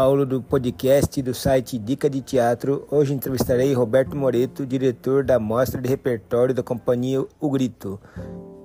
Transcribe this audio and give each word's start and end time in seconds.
Paulo 0.00 0.24
do 0.24 0.40
podcast 0.40 1.20
do 1.20 1.34
site 1.34 1.78
Dica 1.78 2.08
de 2.08 2.22
Teatro. 2.22 2.86
Hoje 2.90 3.12
entrevistarei 3.12 3.74
Roberto 3.74 4.16
Moreto, 4.16 4.64
diretor 4.64 5.22
da 5.22 5.38
Mostra 5.38 5.78
de 5.78 5.90
Repertório 5.90 6.54
da 6.54 6.62
companhia 6.62 7.22
O 7.38 7.50
Grito. 7.50 8.00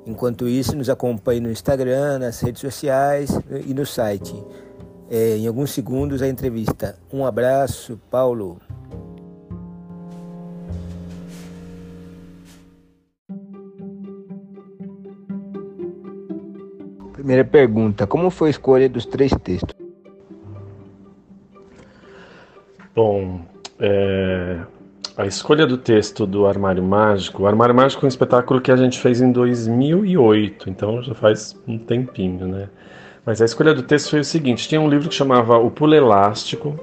Enquanto 0.05 0.47
isso, 0.47 0.77
nos 0.77 0.89
acompanhe 0.89 1.41
no 1.41 1.51
Instagram, 1.51 2.19
nas 2.19 2.39
redes 2.39 2.61
sociais 2.61 3.37
e 3.67 3.73
no 3.73 3.85
site. 3.85 4.33
É, 5.09 5.35
em 5.35 5.45
alguns 5.45 5.71
segundos 5.71 6.21
a 6.21 6.27
entrevista. 6.29 6.97
Um 7.11 7.25
abraço, 7.25 7.99
Paulo. 8.09 8.57
Primeira 17.11 17.43
pergunta: 17.43 18.07
Como 18.07 18.29
foi 18.29 18.47
a 18.47 18.51
escolha 18.51 18.87
dos 18.87 19.05
três 19.05 19.33
textos? 19.43 19.84
Bom, 22.95 23.41
é, 23.77 24.57
a 25.17 25.25
escolha 25.25 25.67
do 25.67 25.77
texto 25.77 26.25
do 26.25 26.47
Armário 26.47 26.81
Mágico. 26.81 27.43
O 27.43 27.47
Armário 27.47 27.75
Mágico 27.75 28.05
é 28.05 28.07
um 28.07 28.07
espetáculo 28.07 28.61
que 28.61 28.71
a 28.71 28.77
gente 28.77 28.99
fez 28.99 29.19
em 29.19 29.33
2008, 29.33 30.69
então 30.69 31.01
já 31.01 31.13
faz 31.13 31.61
um 31.67 31.77
tempinho, 31.77 32.47
né? 32.47 32.69
Mas 33.25 33.41
a 33.41 33.45
escolha 33.45 33.73
do 33.73 33.83
texto 33.83 34.11
foi 34.11 34.21
o 34.21 34.23
seguinte: 34.23 34.69
tinha 34.69 34.79
um 34.79 34.87
livro 34.87 35.09
que 35.09 35.15
chamava 35.15 35.57
O 35.57 35.69
Pulo 35.69 35.93
Elástico, 35.93 36.79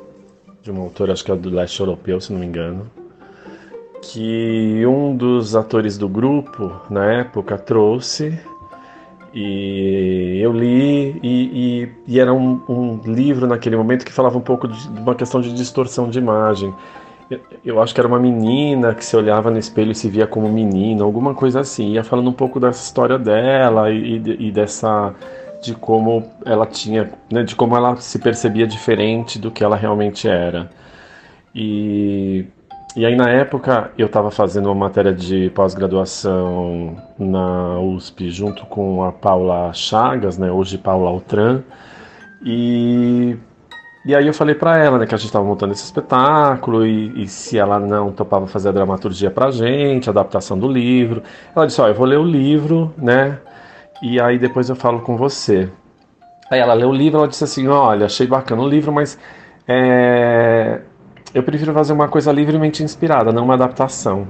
de 0.61 0.71
uma 0.71 0.83
autora, 0.83 1.15
acho 1.15 1.25
que 1.25 1.33
é 1.33 1.35
do 1.35 1.49
leste 1.49 1.81
europeu, 1.81 2.21
se 2.21 2.31
não 2.31 2.41
me 2.41 2.45
engano, 2.45 2.91
que 4.03 4.85
um 4.85 5.17
dos 5.17 5.57
atores 5.57 5.97
do 5.97 6.11
grupo, 6.11 6.79
na 6.91 7.11
época, 7.11 7.57
trouxe 7.57 8.39
e 9.35 10.39
eu 10.41 10.53
li, 10.53 11.19
e, 11.23 11.27
e, 11.27 11.93
e 12.07 12.21
era 12.21 12.33
um, 12.33 12.61
um, 12.69 13.01
livro 13.05 13.47
naquele 13.47 13.77
momento 13.77 14.05
que 14.05 14.13
falava 14.13 14.37
um 14.37 14.43
pouco 14.43 14.69
de, 14.69 14.89
de 14.89 15.01
uma 15.01 15.15
questão 15.15 15.41
de 15.41 15.53
distorção 15.55 16.11
de 16.11 16.19
imagem. 16.19 16.73
Eu, 17.65 17.81
acho 17.81 17.95
que 17.95 18.01
era 18.01 18.07
uma 18.07 18.19
menina 18.19 18.95
que 18.95 19.05
se 19.05 19.17
olhava 19.17 19.51
no 19.51 19.59
espelho 19.59 19.93
e 19.93 19.95
se 19.95 20.09
via 20.09 20.27
como 20.27 20.49
menina, 20.51 21.03
alguma 21.03 21.35
coisa 21.35 21.61
assim. 21.61 21.93
Ia 21.93 22.05
falando 22.05 22.29
um 22.29 22.33
pouco 22.33 22.61
dessa 22.61 22.85
história 22.85 23.19
dela 23.19 23.91
e, 23.91 24.17
e 24.17 24.53
dessa. 24.53 25.15
de 25.63 25.75
como 25.75 26.31
ela 26.45 26.67
tinha. 26.67 27.11
Né, 27.33 27.43
de 27.43 27.57
como 27.57 27.75
ela 27.75 27.97
se 27.97 28.19
percebia 28.19 28.67
diferente 28.67 29.39
do 29.39 29.51
que 29.51 29.65
ela 29.65 29.77
realmente 29.77 30.29
era. 30.29 30.71
E 31.55 32.47
e 32.95 33.07
aí, 33.07 33.17
na 33.17 33.31
época, 33.31 33.91
eu 33.97 34.07
estava 34.07 34.31
fazendo 34.31 34.67
uma 34.67 34.75
matéria 34.75 35.15
de 35.15 35.49
pós-graduação 35.51 36.97
na 37.19 37.79
USP, 37.79 38.29
junto 38.31 38.67
com 38.67 39.03
a 39.03 39.11
Paula 39.11 39.73
Chagas, 39.73 40.37
né, 40.37 40.51
hoje 40.53 40.77
Paula 40.77 41.09
Altran, 41.09 41.63
e, 42.45 43.35
e 44.05 44.15
aí 44.15 44.27
eu 44.27 44.35
falei 44.35 44.55
para 44.55 44.77
ela 44.77 44.99
né, 44.99 45.07
que 45.07 45.15
a 45.15 45.17
gente 45.17 45.29
estava 45.29 45.45
montando 45.45 45.73
esse 45.73 45.85
espetáculo 45.85 46.87
e, 46.87 47.23
e, 47.23 47.29
se 47.29 47.57
ela 47.57 47.81
não 47.81 48.13
topava 48.13 48.47
fazer 48.47 48.69
a 48.69 48.73
dramaturgia 48.73 49.31
para 49.31 49.51
gente, 49.51 50.11
a 50.11 50.13
adaptação 50.13 50.59
do 50.59 50.69
livro. 50.69 51.23
Ela 51.57 51.67
disse: 51.67 51.81
Ó, 51.81 51.89
eu 51.89 51.95
vou 51.95 52.05
ler 52.05 52.19
o 52.19 52.25
livro, 52.25 52.93
né, 52.99 53.39
e 54.03 54.21
aí 54.21 54.39
depois 54.39 54.69
eu 54.69 54.77
falo 54.77 55.01
com 55.01 55.17
você. 55.17 55.69
Aí 56.51 56.61
ela 56.61 56.75
leu 56.75 56.91
o 56.91 56.93
livro 56.93 57.21
ela 57.21 57.29
disse 57.29 57.45
assim: 57.45 57.69
Olha, 57.69 58.05
achei 58.05 58.27
bacana 58.27 58.61
o 58.61 58.69
livro, 58.69 58.93
mas. 58.93 59.19
É, 59.67 60.81
eu 61.35 61.43
prefiro 61.43 61.73
fazer 61.73 61.93
uma 61.93 62.09
coisa 62.09 62.31
livremente 62.33 62.83
inspirada, 62.83 63.33
não 63.33 63.45
uma 63.45 63.55
adaptação. 63.55 64.29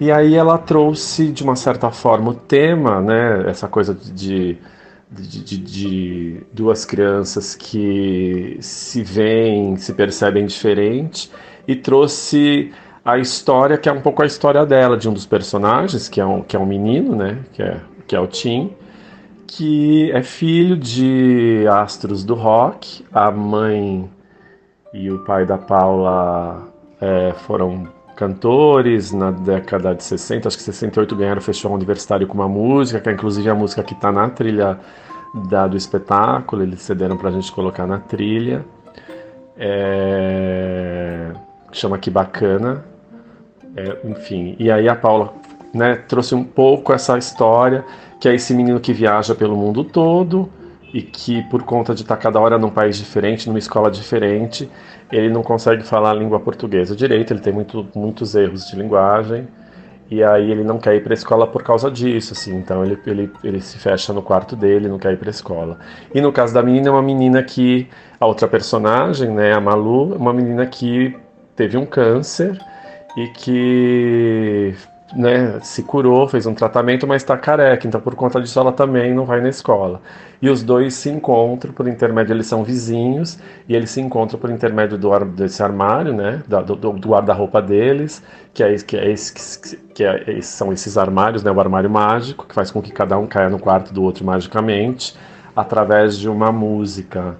E 0.00 0.10
aí 0.10 0.34
ela 0.34 0.58
trouxe, 0.58 1.30
de 1.30 1.44
uma 1.44 1.54
certa 1.54 1.90
forma, 1.90 2.30
o 2.30 2.34
tema, 2.34 3.00
né, 3.00 3.48
essa 3.48 3.68
coisa 3.68 3.94
de, 3.94 4.58
de, 5.10 5.44
de, 5.44 5.58
de 5.58 6.40
duas 6.52 6.84
crianças 6.84 7.54
que 7.54 8.56
se 8.60 9.02
veem, 9.02 9.76
se 9.76 9.92
percebem 9.92 10.46
diferente, 10.46 11.30
e 11.68 11.76
trouxe 11.76 12.72
a 13.04 13.18
história, 13.18 13.78
que 13.78 13.88
é 13.88 13.92
um 13.92 14.00
pouco 14.00 14.22
a 14.22 14.26
história 14.26 14.64
dela, 14.66 14.96
de 14.96 15.08
um 15.08 15.12
dos 15.12 15.26
personagens, 15.26 16.08
que 16.08 16.20
é 16.20 16.26
um, 16.26 16.42
que 16.42 16.56
é 16.56 16.58
um 16.58 16.66
menino, 16.66 17.14
né, 17.14 17.38
que 17.52 17.62
é, 17.62 17.80
que 18.06 18.16
é 18.16 18.20
o 18.20 18.26
Tim, 18.26 18.72
que 19.46 20.10
é 20.12 20.22
filho 20.22 20.76
de 20.76 21.64
astros 21.68 22.24
do 22.24 22.34
rock, 22.34 23.04
a 23.12 23.30
mãe 23.30 24.10
e 24.92 25.10
o 25.10 25.18
pai 25.20 25.46
da 25.46 25.56
Paula 25.56 26.62
é, 27.00 27.32
foram 27.46 27.88
cantores 28.14 29.12
na 29.12 29.30
década 29.30 29.94
de 29.94 30.04
60, 30.04 30.48
acho 30.48 30.56
que 30.56 30.62
68 30.62 31.16
ganharam 31.16 31.40
o 31.40 31.42
Festival 31.42 31.74
Universitário 31.74 32.26
com 32.26 32.34
uma 32.34 32.48
música, 32.48 33.00
que 33.00 33.08
é 33.08 33.12
inclusive 33.12 33.48
a 33.48 33.54
música 33.54 33.82
que 33.82 33.94
está 33.94 34.12
na 34.12 34.28
trilha 34.28 34.78
da, 35.48 35.66
do 35.66 35.76
espetáculo, 35.76 36.62
eles 36.62 36.82
cederam 36.82 37.16
para 37.16 37.30
a 37.30 37.32
gente 37.32 37.50
colocar 37.50 37.86
na 37.86 37.98
trilha. 37.98 38.64
É, 39.56 41.32
chama 41.72 41.98
Que 41.98 42.10
Bacana. 42.10 42.84
É, 43.74 43.98
enfim, 44.04 44.54
e 44.58 44.70
aí 44.70 44.88
a 44.88 44.94
Paula 44.94 45.32
né, 45.72 45.96
trouxe 45.96 46.34
um 46.34 46.44
pouco 46.44 46.92
essa 46.92 47.16
história, 47.16 47.84
que 48.20 48.28
é 48.28 48.34
esse 48.34 48.52
menino 48.52 48.78
que 48.78 48.92
viaja 48.92 49.34
pelo 49.34 49.56
mundo 49.56 49.82
todo, 49.82 50.50
e 50.92 51.00
que 51.00 51.42
por 51.44 51.62
conta 51.62 51.94
de 51.94 52.02
estar 52.02 52.16
cada 52.16 52.38
hora 52.38 52.58
num 52.58 52.70
país 52.70 52.98
diferente, 52.98 53.48
numa 53.48 53.58
escola 53.58 53.90
diferente, 53.90 54.68
ele 55.10 55.30
não 55.30 55.42
consegue 55.42 55.82
falar 55.82 56.10
a 56.10 56.14
língua 56.14 56.38
portuguesa 56.38 56.94
direito, 56.94 57.32
ele 57.32 57.40
tem 57.40 57.52
muito, 57.52 57.88
muitos 57.94 58.34
erros 58.34 58.66
de 58.66 58.76
linguagem, 58.76 59.48
e 60.10 60.22
aí 60.22 60.50
ele 60.50 60.62
não 60.62 60.78
quer 60.78 60.94
ir 60.94 61.02
para 61.02 61.14
a 61.14 61.14
escola 61.14 61.46
por 61.46 61.62
causa 61.62 61.90
disso, 61.90 62.34
assim, 62.34 62.54
então 62.54 62.84
ele, 62.84 62.98
ele, 63.06 63.32
ele 63.42 63.60
se 63.62 63.78
fecha 63.78 64.12
no 64.12 64.20
quarto 64.20 64.54
dele, 64.54 64.86
não 64.86 64.98
quer 64.98 65.14
ir 65.14 65.16
para 65.16 65.30
a 65.30 65.30
escola. 65.30 65.78
E 66.14 66.20
no 66.20 66.30
caso 66.30 66.52
da 66.52 66.62
menina, 66.62 66.88
é 66.88 66.90
uma 66.90 67.02
menina 67.02 67.42
que, 67.42 67.88
a 68.20 68.26
outra 68.26 68.46
personagem, 68.46 69.30
né, 69.30 69.54
a 69.54 69.60
Malu, 69.60 70.12
é 70.12 70.16
uma 70.16 70.34
menina 70.34 70.66
que 70.66 71.16
teve 71.56 71.78
um 71.78 71.86
câncer 71.86 72.58
e 73.16 73.28
que 73.28 74.74
né, 75.14 75.58
se 75.60 75.82
curou, 75.82 76.26
fez 76.28 76.46
um 76.46 76.54
tratamento, 76.54 77.06
mas 77.06 77.22
está 77.22 77.36
careca, 77.36 77.86
então 77.86 78.00
por 78.00 78.14
conta 78.14 78.40
disso 78.40 78.58
ela 78.58 78.72
também 78.72 79.14
não 79.14 79.24
vai 79.24 79.40
na 79.40 79.48
escola. 79.48 80.00
E 80.40 80.48
os 80.48 80.62
dois 80.62 80.94
se 80.94 81.10
encontram 81.10 81.72
por 81.72 81.86
intermédio, 81.86 82.32
eles 82.34 82.46
são 82.46 82.64
vizinhos, 82.64 83.38
e 83.68 83.76
eles 83.76 83.90
se 83.90 84.00
encontram 84.00 84.38
por 84.38 84.50
intermédio 84.50 84.98
do 84.98 85.10
desse 85.24 85.62
armário, 85.62 86.12
né, 86.12 86.42
do, 86.46 86.76
do, 86.76 86.92
do 86.92 87.08
guarda-roupa 87.08 87.60
deles, 87.60 88.22
que, 88.52 88.62
é, 88.62 88.74
que, 88.76 88.96
é 88.96 89.10
esse, 89.10 89.76
que 89.94 90.04
é, 90.04 90.40
são 90.42 90.72
esses 90.72 90.96
armários, 90.98 91.42
né, 91.42 91.50
o 91.50 91.60
armário 91.60 91.90
mágico, 91.90 92.46
que 92.46 92.54
faz 92.54 92.70
com 92.70 92.82
que 92.82 92.90
cada 92.90 93.18
um 93.18 93.26
caia 93.26 93.48
no 93.48 93.58
quarto 93.58 93.92
do 93.92 94.02
outro 94.02 94.24
magicamente, 94.24 95.16
através 95.54 96.18
de 96.18 96.28
uma 96.28 96.50
música. 96.50 97.36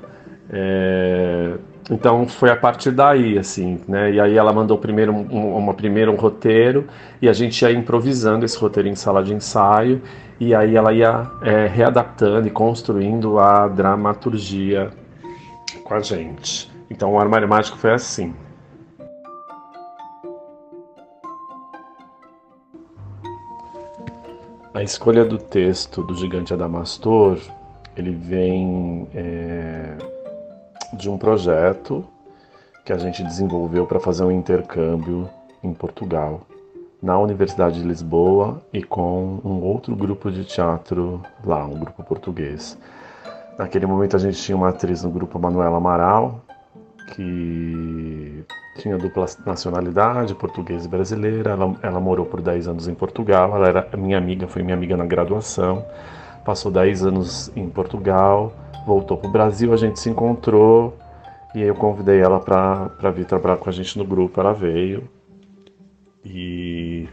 É, 0.51 1.55
então 1.93 2.27
foi 2.27 2.49
a 2.49 2.57
partir 2.57 2.91
daí, 2.91 3.39
assim, 3.39 3.79
né? 3.87 4.13
E 4.13 4.19
aí 4.19 4.39
ela 4.39 4.51
mandou 4.51 4.79
primeiro 4.79 5.13
um, 5.13 5.59
uma 5.59 5.75
primeiro 5.75 6.11
um 6.11 6.17
roteiro 6.17 6.87
e 7.21 7.29
a 7.29 7.35
gente 7.35 7.61
ia 7.61 7.71
improvisando 7.71 8.47
esse 8.47 8.57
roteiro 8.57 8.89
em 8.89 8.95
sala 8.95 9.23
de 9.23 9.35
ensaio 9.35 10.01
e 10.41 10.55
aí 10.55 10.75
ela 10.75 10.91
ia 10.95 11.31
é, 11.43 11.67
readaptando 11.67 12.49
e 12.49 12.51
construindo 12.51 13.39
a 13.39 13.69
dramaturgia 13.69 14.91
com 15.85 15.93
a 15.93 16.01
gente. 16.01 16.73
Então 16.89 17.13
o 17.13 17.19
Armário 17.21 17.47
Mágico 17.47 17.77
foi 17.77 17.93
assim. 17.93 18.35
A 24.73 24.83
escolha 24.83 25.27
do 25.27 25.37
texto 25.37 26.03
do 26.03 26.15
Gigante 26.15 26.55
Adamastor, 26.55 27.37
ele 27.95 28.13
vem 28.13 29.07
é 29.15 29.95
de 30.93 31.11
um 31.11 31.17
projeto 31.17 32.05
que 32.85 32.93
a 32.93 32.99
gente 32.99 33.23
desenvolveu 33.23 33.87
para 33.87 34.01
fazer 34.01 34.25
um 34.25 34.31
intercâmbio 34.31 35.29
em 35.63 35.73
Portugal, 35.73 36.43
na 37.03 37.19
Universidade 37.19 37.81
de 37.81 37.87
Lisboa 37.87 38.63
e 38.73 38.83
com 38.83 39.41
um 39.45 39.63
outro 39.63 39.95
grupo 39.97 40.31
de 40.31 40.45
teatro 40.45 41.21
lá, 41.45 41.65
um 41.65 41.79
grupo 41.79 42.03
português. 42.03 42.79
Naquele 43.59 43.87
momento 43.87 44.17
a 44.17 44.19
gente 44.19 44.41
tinha 44.41 44.57
uma 44.57 44.69
atriz 44.71 45.03
no 45.03 45.11
grupo 45.11 45.39
Manuela 45.39 45.77
Amaral, 45.77 46.41
que 47.15 48.45
tinha 48.79 48.97
dupla 48.97 49.27
nacionalidade, 49.45 50.35
portuguesa 50.35 50.87
e 50.87 50.89
brasileira. 50.89 51.51
Ela, 51.51 51.77
ela 51.83 52.01
morou 52.01 52.25
por 52.25 52.41
10 52.41 52.69
anos 52.69 52.89
em 52.89 52.95
Portugal, 52.95 53.55
ela 53.55 53.69
era 53.69 53.97
minha 53.97 54.17
amiga, 54.17 54.49
foi 54.49 54.63
minha 54.63 54.77
amiga 54.77 54.97
na 54.97 55.05
graduação. 55.05 55.85
Passou 56.45 56.73
10 56.73 57.05
anos 57.05 57.53
em 57.55 57.69
Portugal, 57.69 58.53
voltou 58.87 59.17
para 59.17 59.29
o 59.29 59.33
Brasil, 59.33 59.73
a 59.73 59.77
gente 59.77 59.99
se 59.99 60.11
encontrou 60.11 60.97
e 61.55 61.63
eu 61.63 61.75
convidei 61.75 62.21
ela 62.21 62.41
para 62.41 63.11
vir 63.11 63.27
trabalhar 63.27 63.57
com 63.57 63.69
a 63.69 63.73
gente 63.73 63.99
no 63.99 64.05
grupo. 64.05 64.41
Ela 64.41 64.53
veio 64.53 65.09
e 66.25 67.09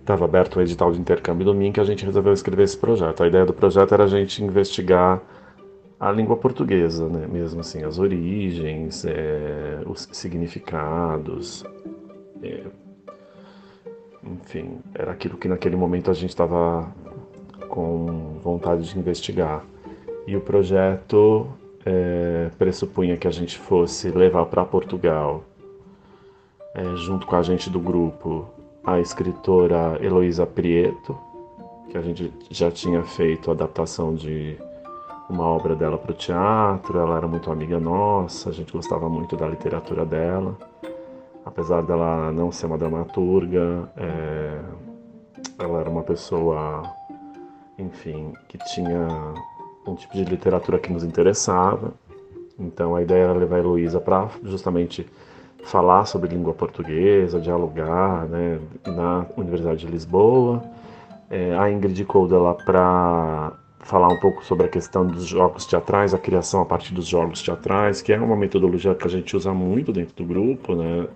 estava 0.00 0.24
aberto 0.24 0.56
o 0.56 0.62
edital 0.62 0.92
de 0.92 1.00
intercâmbio 1.00 1.44
domingo 1.44 1.74
que 1.74 1.80
a 1.80 1.84
gente 1.84 2.04
resolveu 2.04 2.32
escrever 2.32 2.62
esse 2.62 2.76
projeto. 2.76 3.22
A 3.22 3.26
ideia 3.26 3.44
do 3.44 3.52
projeto 3.52 3.92
era 3.92 4.04
a 4.04 4.08
gente 4.08 4.42
investigar 4.42 5.20
a 5.98 6.12
língua 6.12 6.36
portuguesa, 6.36 7.08
né? 7.08 7.26
mesmo 7.26 7.60
assim, 7.60 7.82
as 7.82 7.98
origens, 7.98 9.04
é, 9.04 9.80
os 9.84 10.08
significados. 10.12 11.64
É, 12.42 12.62
enfim, 14.22 14.78
era 14.94 15.12
aquilo 15.12 15.36
que 15.36 15.48
naquele 15.48 15.76
momento 15.76 16.10
a 16.10 16.14
gente 16.14 16.30
estava 16.30 16.92
com 17.68 18.38
vontade 18.42 18.88
de 18.88 18.98
investigar. 18.98 19.64
E 20.28 20.36
o 20.36 20.42
projeto 20.42 21.46
é, 21.86 22.50
pressupunha 22.58 23.16
que 23.16 23.26
a 23.26 23.30
gente 23.30 23.58
fosse 23.58 24.10
levar 24.10 24.44
para 24.44 24.62
Portugal, 24.62 25.42
é, 26.74 26.84
junto 26.96 27.26
com 27.26 27.34
a 27.34 27.42
gente 27.42 27.70
do 27.70 27.80
grupo, 27.80 28.46
a 28.84 29.00
escritora 29.00 29.98
Heloísa 30.04 30.44
Prieto, 30.44 31.16
que 31.88 31.96
a 31.96 32.02
gente 32.02 32.30
já 32.50 32.70
tinha 32.70 33.02
feito 33.04 33.50
a 33.50 33.54
adaptação 33.54 34.14
de 34.14 34.58
uma 35.30 35.44
obra 35.44 35.74
dela 35.74 35.96
para 35.96 36.12
o 36.12 36.14
teatro. 36.14 36.98
Ela 36.98 37.16
era 37.16 37.26
muito 37.26 37.50
amiga 37.50 37.80
nossa, 37.80 38.50
a 38.50 38.52
gente 38.52 38.70
gostava 38.70 39.08
muito 39.08 39.34
da 39.34 39.48
literatura 39.48 40.04
dela. 40.04 40.54
Apesar 41.42 41.82
dela 41.84 42.30
não 42.32 42.52
ser 42.52 42.66
uma 42.66 42.76
dramaturga, 42.76 43.90
é, 43.96 44.60
ela 45.58 45.80
era 45.80 45.88
uma 45.88 46.02
pessoa, 46.02 46.82
enfim, 47.78 48.34
que 48.46 48.58
tinha 48.58 49.32
um 49.90 49.94
tipo 49.94 50.14
de 50.14 50.24
literatura 50.24 50.78
que 50.78 50.92
nos 50.92 51.04
interessava. 51.04 51.92
Então 52.58 52.96
a 52.96 53.02
ideia 53.02 53.24
era 53.24 53.32
levar 53.32 53.56
a 53.56 53.58
Heloísa 53.60 54.00
para 54.00 54.28
justamente 54.44 55.06
falar 55.64 56.06
sobre 56.06 56.30
língua 56.30 56.54
portuguesa, 56.54 57.40
dialogar 57.40 58.26
né, 58.26 58.58
na 58.86 59.26
Universidade 59.36 59.80
de 59.80 59.86
Lisboa. 59.86 60.62
É, 61.30 61.56
a 61.56 61.70
Ingrid 61.70 62.04
Koldela 62.04 62.54
para 62.54 63.52
falar 63.80 64.08
um 64.08 64.18
pouco 64.18 64.44
sobre 64.44 64.66
a 64.66 64.68
questão 64.68 65.06
dos 65.06 65.26
jogos 65.26 65.66
teatrais, 65.66 66.12
a 66.12 66.18
criação 66.18 66.60
a 66.60 66.64
partir 66.64 66.92
dos 66.92 67.06
jogos 67.06 67.42
teatrais, 67.42 68.02
que 68.02 68.12
é 68.12 68.20
uma 68.20 68.36
metodologia 68.36 68.94
que 68.94 69.06
a 69.06 69.10
gente 69.10 69.36
usa 69.36 69.52
muito 69.52 69.92
dentro 69.92 70.14
do 70.14 70.24
grupo, 70.24 70.74
né? 70.74 71.06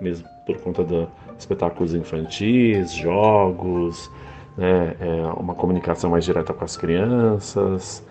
mesmo 0.00 0.26
por 0.46 0.56
conta 0.60 0.84
de 0.84 1.06
espetáculos 1.38 1.94
infantis, 1.94 2.92
jogos, 2.92 4.10
né? 4.56 4.96
É 5.00 5.22
uma 5.36 5.54
comunicação 5.54 6.10
mais 6.10 6.24
direta 6.24 6.52
com 6.52 6.64
as 6.64 6.76
crianças. 6.76 8.04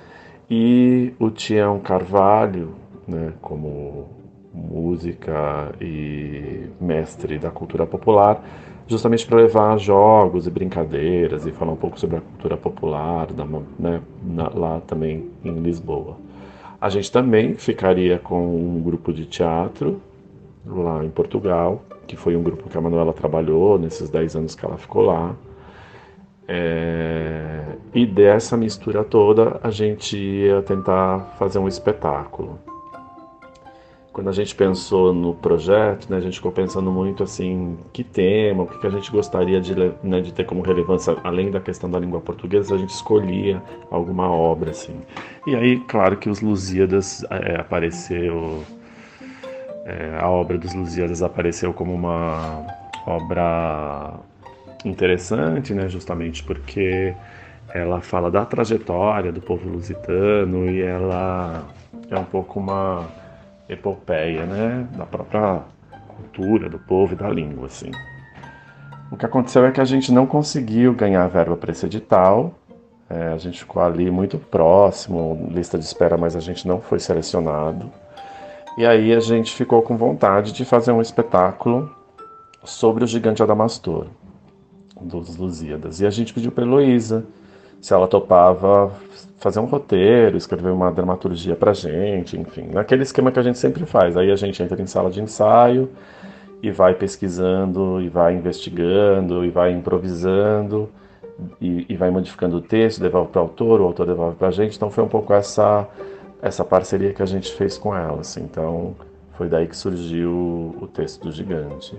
E 0.49 1.13
o 1.19 1.29
Tião 1.29 1.79
Carvalho, 1.79 2.73
né, 3.07 3.33
como 3.41 4.07
música 4.53 5.73
e 5.79 6.67
mestre 6.79 7.37
da 7.37 7.51
cultura 7.51 7.85
popular, 7.85 8.41
justamente 8.87 9.25
para 9.27 9.37
levar 9.37 9.77
jogos 9.77 10.47
e 10.47 10.49
brincadeiras 10.49 11.45
e 11.45 11.51
falar 11.51 11.73
um 11.73 11.77
pouco 11.77 11.99
sobre 11.99 12.17
a 12.17 12.21
cultura 12.21 12.55
popular 12.55 13.27
da, 13.27 13.45
né, 13.77 14.01
na, 14.23 14.49
lá 14.49 14.81
também 14.81 15.29
em 15.43 15.59
Lisboa. 15.59 16.17
A 16.79 16.89
gente 16.89 17.11
também 17.11 17.55
ficaria 17.55 18.17
com 18.17 18.55
um 18.55 18.81
grupo 18.81 19.11
de 19.11 19.25
teatro 19.25 20.01
lá 20.65 21.03
em 21.03 21.09
Portugal, 21.09 21.83
que 22.07 22.15
foi 22.15 22.35
um 22.35 22.43
grupo 22.43 22.69
que 22.69 22.77
a 22.77 22.81
Manuela 22.81 23.13
trabalhou 23.13 23.77
nesses 23.77 24.09
10 24.09 24.35
anos 24.35 24.55
que 24.55 24.65
ela 24.65 24.77
ficou 24.77 25.01
lá. 25.01 25.35
É, 26.47 27.56
e 27.93 28.05
dessa 28.05 28.57
mistura 28.57 29.03
toda 29.03 29.59
a 29.63 29.69
gente 29.69 30.17
ia 30.17 30.61
tentar 30.61 31.35
fazer 31.37 31.59
um 31.59 31.67
espetáculo. 31.67 32.59
Quando 34.11 34.29
a 34.29 34.33
gente 34.33 34.55
pensou 34.55 35.13
no 35.13 35.35
projeto, 35.35 36.09
né, 36.09 36.17
a 36.17 36.19
gente 36.19 36.37
ficou 36.37 36.51
pensando 36.51 36.91
muito 36.91 37.21
assim, 37.21 37.77
que 37.93 38.03
tema, 38.03 38.63
o 38.63 38.65
que 38.67 38.87
a 38.87 38.89
gente 38.89 39.11
gostaria 39.11 39.61
de, 39.61 39.75
né, 40.01 40.21
de 40.21 40.33
ter 40.33 40.43
como 40.43 40.63
relevância, 40.63 41.15
além 41.23 41.51
da 41.51 41.59
questão 41.59 41.87
da 41.87 41.99
língua 41.99 42.19
portuguesa, 42.19 42.73
a 42.73 42.79
gente 42.79 42.89
escolhia 42.89 43.61
alguma 43.91 44.27
obra 44.27 44.71
assim. 44.71 44.95
E 45.45 45.55
aí, 45.55 45.79
claro 45.81 46.17
que 46.17 46.31
os 46.31 46.41
Lusíadas 46.41 47.23
é, 47.29 47.59
apareceu, 47.59 48.63
é, 49.85 50.17
a 50.19 50.27
obra 50.27 50.57
dos 50.57 50.73
Lusíadas 50.73 51.21
apareceu 51.21 51.71
como 51.71 51.93
uma 51.93 52.65
obra 53.05 54.15
interessante, 54.83 55.75
né, 55.75 55.87
justamente 55.87 56.43
porque 56.43 57.13
ela 57.73 58.01
fala 58.01 58.31
da 58.31 58.45
trajetória 58.45 59.31
do 59.31 59.41
povo 59.41 59.69
lusitano 59.69 60.69
e 60.69 60.81
ela 60.81 61.63
é 62.09 62.17
um 62.17 62.23
pouco 62.23 62.59
uma 62.59 63.05
epopeia, 63.67 64.45
né, 64.45 64.87
da 64.95 65.05
própria 65.05 65.61
cultura 66.07 66.69
do 66.69 66.79
povo 66.79 67.13
e 67.13 67.15
da 67.15 67.29
língua, 67.29 67.67
assim. 67.67 67.91
O 69.11 69.15
que 69.15 69.25
aconteceu 69.25 69.65
é 69.65 69.71
que 69.71 69.79
a 69.79 69.85
gente 69.85 70.11
não 70.11 70.25
conseguiu 70.25 70.93
ganhar 70.93 71.25
verba 71.27 71.55
para 71.55 71.71
esse 71.71 71.85
edital. 71.85 72.53
É, 73.09 73.27
a 73.29 73.37
gente 73.37 73.59
ficou 73.59 73.81
ali 73.81 74.11
muito 74.11 74.37
próximo, 74.37 75.49
lista 75.49 75.77
de 75.77 75.85
espera, 75.85 76.17
mas 76.17 76.35
a 76.35 76.41
gente 76.41 76.67
não 76.67 76.81
foi 76.81 76.99
selecionado. 76.99 77.89
E 78.77 78.85
aí 78.85 79.13
a 79.13 79.19
gente 79.19 79.55
ficou 79.55 79.81
com 79.81 79.95
vontade 79.95 80.51
de 80.51 80.65
fazer 80.65 80.91
um 80.91 81.01
espetáculo 81.01 81.89
sobre 82.65 83.03
o 83.03 83.07
gigante 83.07 83.41
Adamastor, 83.41 84.07
dos 84.99 85.37
Lusíadas. 85.37 86.01
E 86.01 86.05
a 86.05 86.09
gente 86.09 86.33
pediu 86.33 86.51
para 86.51 86.65
Heloísa 86.65 87.25
se 87.81 87.93
ela 87.93 88.07
topava 88.07 88.91
fazer 89.37 89.59
um 89.59 89.65
roteiro, 89.65 90.35
escrever 90.35 90.71
uma 90.71 90.91
dramaturgia 90.91 91.55
pra 91.55 91.73
gente, 91.73 92.37
enfim, 92.37 92.69
naquele 92.73 93.03
esquema 93.03 93.31
que 93.31 93.39
a 93.39 93.43
gente 93.43 93.57
sempre 93.57 93.85
faz. 93.85 94.17
Aí 94.17 94.31
a 94.31 94.35
gente 94.35 94.61
entra 94.61 94.81
em 94.81 94.87
sala 94.87 95.09
de 95.09 95.21
ensaio 95.21 95.89
e 96.61 96.71
vai 96.71 96.95
pesquisando, 96.95 98.01
e 98.01 98.09
vai 98.09 98.35
investigando, 98.35 99.45
e 99.45 99.49
vai 99.49 99.71
improvisando, 99.71 100.89
e, 101.61 101.85
e 101.87 101.95
vai 101.95 102.09
modificando 102.09 102.57
o 102.57 102.61
texto, 102.61 102.99
devolve 102.99 103.31
para 103.31 103.39
o 103.39 103.43
autor, 103.43 103.81
o 103.81 103.83
autor 103.85 104.07
devolve 104.07 104.35
para 104.35 104.47
a 104.47 104.51
gente. 104.51 104.75
Então 104.75 104.89
foi 104.89 105.03
um 105.03 105.07
pouco 105.07 105.33
essa, 105.33 105.87
essa 106.41 106.65
parceria 106.65 107.13
que 107.13 107.21
a 107.21 107.25
gente 107.27 107.51
fez 107.53 107.77
com 107.77 107.95
ela. 107.95 108.21
Assim. 108.21 108.41
Então 108.41 108.95
foi 109.37 109.47
daí 109.47 109.67
que 109.67 109.77
surgiu 109.77 110.75
o 110.81 110.87
texto 110.87 111.23
do 111.23 111.31
gigante. 111.31 111.95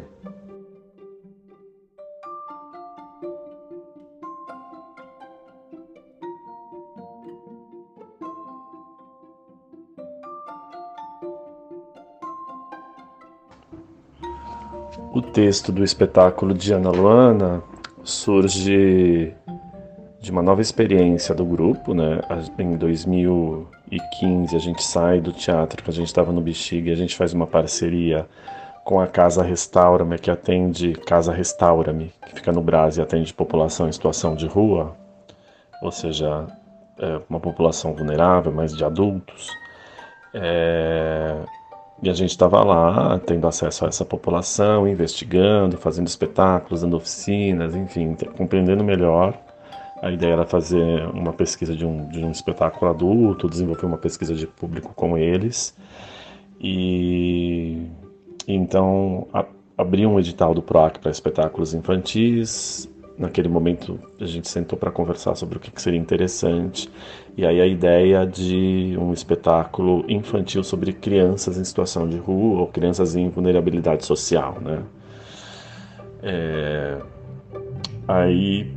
O 15.13 15.23
texto 15.23 15.73
do 15.73 15.83
espetáculo 15.83 16.55
de 16.55 16.73
Ana 16.73 16.91
Luana 16.91 17.63
surge 18.05 19.35
de 20.21 20.31
uma 20.31 20.43
nova 20.43 20.61
experiência 20.61 21.35
do 21.35 21.45
grupo, 21.45 21.95
né? 21.95 22.21
Em 22.59 22.77
2015 22.77 24.55
a 24.55 24.59
gente 24.59 24.83
sai 24.83 25.21
do 25.21 25.33
teatro 25.33 25.83
que 25.83 25.91
a 25.91 25.93
gente 25.93 26.09
estava 26.09 26.33
no 26.33 26.41
Bexiga 26.41 26.91
e 26.91 26.93
a 26.93 26.97
gente 26.97 27.17
faz 27.17 27.33
uma 27.33 27.47
parceria 27.47 28.27
com 28.85 29.01
a 29.01 29.07
Casa 29.07 29.43
Restaura-me, 29.43 30.19
que 30.19 30.31
atende 30.31 30.93
Casa 30.93 31.33
Restaura-me, 31.33 32.13
que 32.27 32.37
fica 32.37 32.51
no 32.51 32.63
Brasil 32.63 33.03
e 33.03 33.05
atende 33.05 33.35
população 33.35 33.89
em 33.89 33.93
situação 33.93 34.35
de 34.35 34.47
rua, 34.47 34.97
ou 35.83 35.93
seja, 35.93 36.47
é 36.99 37.21
uma 37.29 37.39
população 37.39 37.95
vulnerável, 37.95 38.51
mas 38.51 38.77
de 38.77 38.85
adultos. 38.85 39.51
É, 40.35 41.37
e 42.03 42.09
a 42.09 42.13
gente 42.13 42.31
estava 42.31 42.63
lá, 42.63 43.19
tendo 43.19 43.47
acesso 43.47 43.85
a 43.85 43.89
essa 43.89 44.05
população, 44.05 44.87
investigando, 44.87 45.77
fazendo 45.77 46.07
espetáculos, 46.07 46.83
dando 46.83 46.97
oficinas, 46.97 47.75
enfim, 47.75 48.17
compreendendo 48.37 48.85
melhor. 48.85 49.37
A 50.01 50.11
ideia 50.13 50.35
era 50.35 50.47
fazer 50.47 51.09
uma 51.09 51.33
pesquisa 51.33 51.75
de 51.75 51.85
um, 51.85 52.07
de 52.09 52.25
um 52.25 52.31
espetáculo 52.31 52.89
adulto, 52.91 53.49
desenvolver 53.49 53.87
uma 53.87 53.99
pesquisa 53.99 54.33
de 54.33 54.47
público 54.47 54.93
com 54.95 55.19
eles. 55.19 55.77
E 56.61 57.87
então 58.47 59.27
a, 59.33 59.45
abri 59.77 60.07
um 60.07 60.19
edital 60.21 60.55
do 60.55 60.63
PROAC 60.63 61.01
para 61.01 61.11
espetáculos 61.11 61.75
infantis, 61.75 62.89
naquele 63.19 63.49
momento 63.49 63.99
a 64.21 64.25
gente 64.25 64.49
sentou 64.49 64.79
para 64.79 64.91
conversar 64.91 65.35
sobre 65.35 65.59
o 65.59 65.61
que, 65.61 65.71
que 65.71 65.83
seria 65.83 65.99
interessante. 65.99 66.89
E 67.37 67.45
aí 67.45 67.61
a 67.61 67.67
ideia 67.67 68.27
de 68.27 68.97
um 68.99 69.13
espetáculo 69.13 70.05
infantil 70.09 70.63
sobre 70.63 70.93
crianças 70.93 71.59
em 71.59 71.65
situação 71.65 72.09
de 72.09 72.17
rua 72.17 72.61
ou 72.61 72.67
crianças 72.69 73.17
em 73.17 73.29
vulnerabilidade 73.29 74.07
social, 74.07 74.59
né? 74.61 74.83
É... 76.23 76.99
Aí 78.07 78.73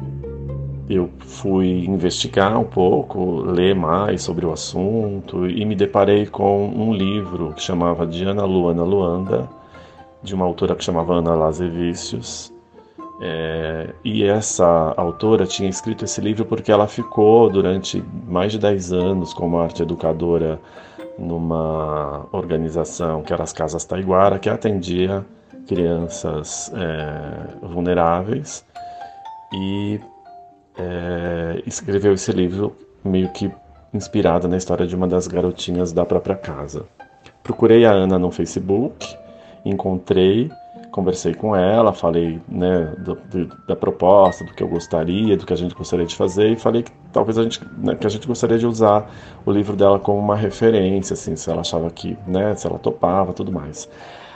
eu 0.90 1.10
fui 1.20 1.86
investigar 1.86 2.60
um 2.60 2.66
pouco, 2.66 3.42
ler 3.42 3.74
mais 3.74 4.24
sobre 4.24 4.46
o 4.46 4.52
assunto 4.52 5.48
e 5.48 5.64
me 5.64 5.76
deparei 5.76 6.26
com 6.26 6.68
um 6.68 6.94
livro 6.94 7.54
que 7.54 7.62
chamava 7.62 8.06
Diana 8.06 8.44
Luana 8.44 8.84
Luanda, 8.84 9.50
de 10.22 10.36
uma 10.36 10.46
autora 10.46 10.76
que 10.76 10.84
chamava 10.84 11.16
Ana 11.16 11.34
Lazevicius, 11.34 12.54
é, 13.24 13.94
e 14.04 14.24
essa 14.24 14.94
autora 14.98 15.46
tinha 15.46 15.70
escrito 15.70 16.06
esse 16.06 16.20
livro 16.20 16.44
porque 16.44 16.72
ela 16.72 16.88
ficou 16.88 17.52
durante 17.52 18.04
mais 18.28 18.52
de 18.52 18.58
10 18.58 18.94
anos 18.94 19.32
como 19.32 19.60
arte 19.60 19.84
educadora 19.84 20.60
numa 21.20 22.26
organização 22.32 23.22
que 23.22 23.32
era 23.32 23.44
as 23.44 23.54
Casas 23.54 23.86
Taiguara, 23.86 24.40
que 24.40 24.50
atendia 24.50 25.24
crianças 25.68 26.72
é, 26.74 27.68
vulneráveis 27.68 28.66
e 29.54 30.00
é, 30.80 31.62
escreveu 31.68 32.14
esse 32.14 32.32
livro 32.32 32.76
meio 33.06 33.30
que 33.30 33.52
inspirada 33.94 34.48
na 34.48 34.58
história 34.58 34.88
de 34.88 34.96
uma 34.96 35.08
das 35.08 35.28
garotinhas 35.28 35.94
da 35.94 36.04
própria 36.04 36.36
casa. 36.36 36.86
Procurei 37.44 37.86
a 37.86 37.92
Ana 37.92 38.18
no 38.18 38.32
Facebook, 38.32 39.16
encontrei 39.64 40.50
conversei 40.92 41.34
com 41.34 41.56
ela, 41.56 41.94
falei 41.94 42.40
né, 42.50 42.94
do, 43.00 43.16
do, 43.16 43.58
da 43.66 43.76
proposta, 43.76 44.44
do 44.44 44.54
que 44.54 44.62
eu 44.62 44.68
gostaria, 44.68 45.38
do 45.38 45.46
que 45.46 45.54
a 45.54 45.56
gente 45.56 45.74
gostaria 45.74 46.06
de 46.06 46.16
fazer 46.16 46.52
e 46.52 46.56
falei 46.56 46.84
que 46.84 46.92
talvez 47.14 47.38
a 47.38 47.44
gente, 47.44 47.62
né, 47.78 47.96
que 47.96 48.06
a 48.06 48.10
gente 48.10 48.28
gostaria 48.28 48.58
de 48.58 48.68
usar 48.68 49.10
o 49.46 49.52
livro 49.52 49.76
dela 49.76 49.98
como 49.98 50.20
uma 50.20 50.36
referência, 50.36 51.14
assim, 51.14 51.36
se 51.36 51.50
ela 51.50 51.62
achava 51.62 51.90
que, 51.90 52.18
né, 52.28 52.54
se 52.56 52.68
ela 52.68 52.78
topava, 52.78 53.34
tudo 53.34 53.52
mais. 53.52 53.90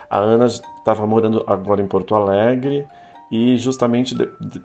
A 0.09 0.17
Ana 0.17 0.45
estava 0.45 1.05
morando 1.05 1.43
agora 1.45 1.81
em 1.81 1.87
Porto 1.87 2.15
Alegre 2.15 2.87
e 3.29 3.57
justamente, 3.57 4.15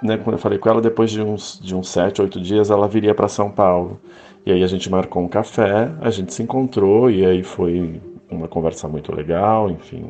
né, 0.03 0.17
quando 0.17 0.35
eu 0.35 0.39
falei 0.39 0.59
com 0.59 0.69
ela, 0.69 0.81
depois 0.81 1.11
de 1.11 1.21
uns, 1.21 1.59
de 1.61 1.75
uns 1.75 1.89
sete, 1.89 2.23
oito 2.23 2.41
dias, 2.41 2.71
ela 2.71 2.87
viria 2.87 3.15
para 3.15 3.27
São 3.27 3.51
Paulo. 3.51 4.01
E 4.47 4.53
aí 4.53 4.63
a 4.63 4.67
gente 4.67 4.89
marcou 4.89 5.23
um 5.23 5.29
café, 5.29 5.91
a 6.01 6.11
gente 6.11 6.33
se 6.33 6.43
encontrou 6.43 7.11
e 7.11 7.27
aí 7.27 7.43
foi 7.43 8.01
uma 8.31 8.47
conversa 8.47 8.87
muito 8.87 9.15
legal, 9.15 9.69
enfim, 9.69 10.05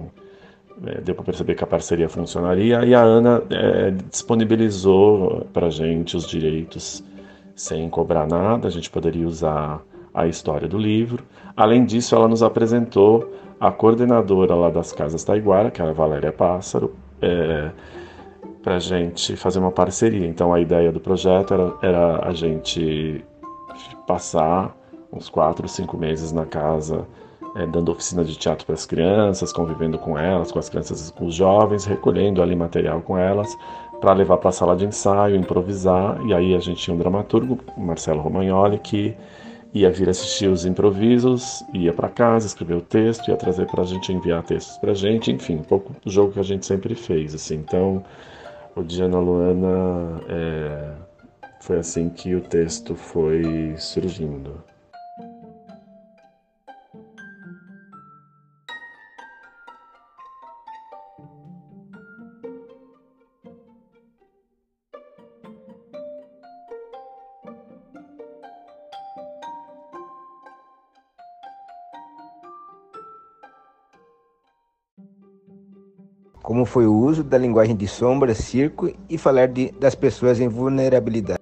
deu 1.02 1.14
para 1.14 1.24
perceber 1.24 1.54
que 1.54 1.64
a 1.64 1.66
parceria 1.66 2.08
funcionaria 2.08 2.84
e 2.84 2.94
a 2.94 3.02
Ana 3.02 3.42
é, 3.50 3.90
disponibilizou 4.10 5.46
para 5.52 5.66
a 5.66 5.70
gente 5.70 6.16
os 6.16 6.26
direitos 6.26 7.04
sem 7.54 7.90
cobrar 7.90 8.26
nada, 8.26 8.68
a 8.68 8.70
gente 8.70 8.88
poderia 8.88 9.26
usar 9.26 9.82
a 10.14 10.26
história 10.26 10.66
do 10.66 10.78
livro. 10.78 11.22
Além 11.54 11.84
disso, 11.84 12.14
ela 12.14 12.26
nos 12.26 12.42
apresentou 12.42 13.30
a 13.60 13.70
coordenadora 13.70 14.54
lá 14.54 14.70
das 14.70 14.92
Casas 14.92 15.22
Taiguara, 15.22 15.70
que 15.70 15.82
é 15.82 15.84
a 15.84 15.92
Valéria 15.92 16.32
Pássaro, 16.32 16.94
é, 17.20 17.70
para 18.62 18.76
a 18.76 18.78
gente 18.78 19.36
fazer 19.36 19.58
uma 19.58 19.70
parceria. 19.70 20.26
Então, 20.26 20.54
a 20.54 20.60
ideia 20.60 20.90
do 20.90 21.00
projeto 21.00 21.52
era, 21.52 21.72
era 21.82 22.28
a 22.28 22.32
gente 22.32 23.22
passar 24.06 24.74
uns 25.12 25.28
quatro, 25.28 25.68
cinco 25.68 25.98
meses 25.98 26.32
na 26.32 26.46
casa 26.46 27.06
é, 27.56 27.66
dando 27.66 27.90
oficina 27.90 28.24
de 28.24 28.36
teatro 28.36 28.64
para 28.64 28.74
as 28.74 28.86
crianças, 28.86 29.52
convivendo 29.52 29.98
com 29.98 30.18
elas, 30.18 30.52
com 30.52 30.58
as 30.58 30.68
crianças 30.68 31.10
com 31.10 31.26
os 31.26 31.34
jovens, 31.34 31.84
recolhendo 31.84 32.42
ali 32.42 32.54
material 32.54 33.00
com 33.00 33.18
elas, 33.18 33.56
para 34.00 34.12
levar 34.12 34.38
para 34.38 34.50
a 34.50 34.52
sala 34.52 34.76
de 34.76 34.84
ensaio, 34.84 35.36
improvisar. 35.36 36.24
E 36.26 36.32
aí 36.32 36.54
a 36.54 36.58
gente 36.58 36.82
tinha 36.82 36.94
um 36.94 36.98
dramaturgo, 36.98 37.58
Marcelo 37.76 38.20
Romagnoli, 38.20 38.78
que 38.78 39.14
ia 39.72 39.90
vir 39.90 40.08
assistir 40.08 40.48
os 40.48 40.64
improvisos, 40.64 41.62
ia 41.72 41.92
para 41.92 42.08
casa, 42.08 42.46
escrever 42.46 42.74
o 42.74 42.80
texto, 42.80 43.28
ia 43.28 43.36
trazer 43.36 43.66
para 43.66 43.82
a 43.82 43.86
gente, 43.86 44.12
enviar 44.12 44.42
textos 44.42 44.76
para 44.78 44.92
a 44.92 44.94
gente, 44.94 45.30
enfim, 45.30 45.56
um 45.56 45.62
pouco 45.62 45.94
do 46.04 46.10
jogo 46.10 46.32
que 46.32 46.40
a 46.40 46.44
gente 46.44 46.66
sempre 46.66 46.94
fez. 46.94 47.34
Assim. 47.34 47.56
Então, 47.56 48.02
o 48.74 48.82
Diana 48.82 49.18
Luana 49.18 50.20
é, 50.28 50.92
foi 51.60 51.78
assim 51.78 52.08
que 52.08 52.34
o 52.34 52.40
texto 52.40 52.94
foi 52.94 53.74
surgindo. 53.76 54.69
Como 76.42 76.64
foi 76.64 76.86
o 76.86 76.94
uso 76.94 77.22
da 77.22 77.38
linguagem 77.38 77.76
de 77.76 77.86
sombra, 77.86 78.34
circo 78.34 78.92
e 79.08 79.18
falar 79.18 79.48
de, 79.48 79.72
das 79.72 79.94
pessoas 79.94 80.40
em 80.40 80.48
vulnerabilidade. 80.48 81.39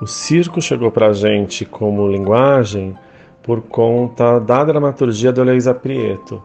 O 0.00 0.06
circo 0.06 0.62
chegou 0.62 0.90
para 0.90 1.08
a 1.08 1.12
gente 1.12 1.66
como 1.66 2.08
linguagem 2.08 2.96
por 3.42 3.60
conta 3.60 4.38
da 4.38 4.64
dramaturgia 4.64 5.30
da 5.30 5.42
Heloísa 5.42 5.74
Prieto. 5.74 6.42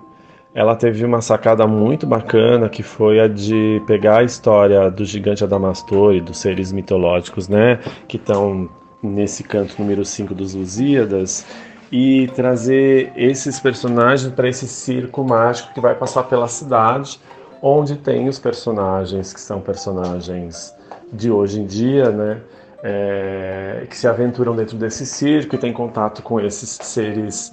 Ela 0.53 0.75
teve 0.75 1.05
uma 1.05 1.21
sacada 1.21 1.65
muito 1.65 2.05
bacana 2.05 2.67
que 2.67 2.83
foi 2.83 3.21
a 3.21 3.29
de 3.29 3.81
pegar 3.87 4.19
a 4.19 4.23
história 4.23 4.91
do 4.91 5.05
gigante 5.05 5.45
Adamastor 5.45 6.15
e 6.15 6.21
dos 6.21 6.37
seres 6.37 6.73
mitológicos, 6.73 7.47
né, 7.47 7.79
que 8.09 8.17
estão 8.17 8.69
nesse 9.01 9.41
canto 9.41 9.75
número 9.79 10.03
5 10.03 10.33
dos 10.35 10.53
Lusíadas, 10.53 11.45
e 11.89 12.27
trazer 12.35 13.13
esses 13.15 13.57
personagens 13.57 14.33
para 14.33 14.49
esse 14.49 14.67
circo 14.67 15.23
mágico 15.23 15.73
que 15.73 15.79
vai 15.79 15.95
passar 15.95 16.23
pela 16.23 16.49
cidade, 16.49 17.21
onde 17.61 17.95
tem 17.95 18.27
os 18.27 18.37
personagens 18.37 19.31
que 19.31 19.39
são 19.39 19.61
personagens 19.61 20.73
de 21.13 21.31
hoje 21.31 21.61
em 21.61 21.65
dia, 21.65 22.09
né? 22.09 22.41
É, 22.87 23.87
que 23.89 23.97
se 23.97 24.07
aventuram 24.07 24.55
dentro 24.55 24.77
desse 24.77 25.07
circo 25.07 25.55
e 25.55 25.57
têm 25.57 25.73
contato 25.73 26.21
com 26.21 26.39
esses 26.39 26.69
seres 26.69 27.51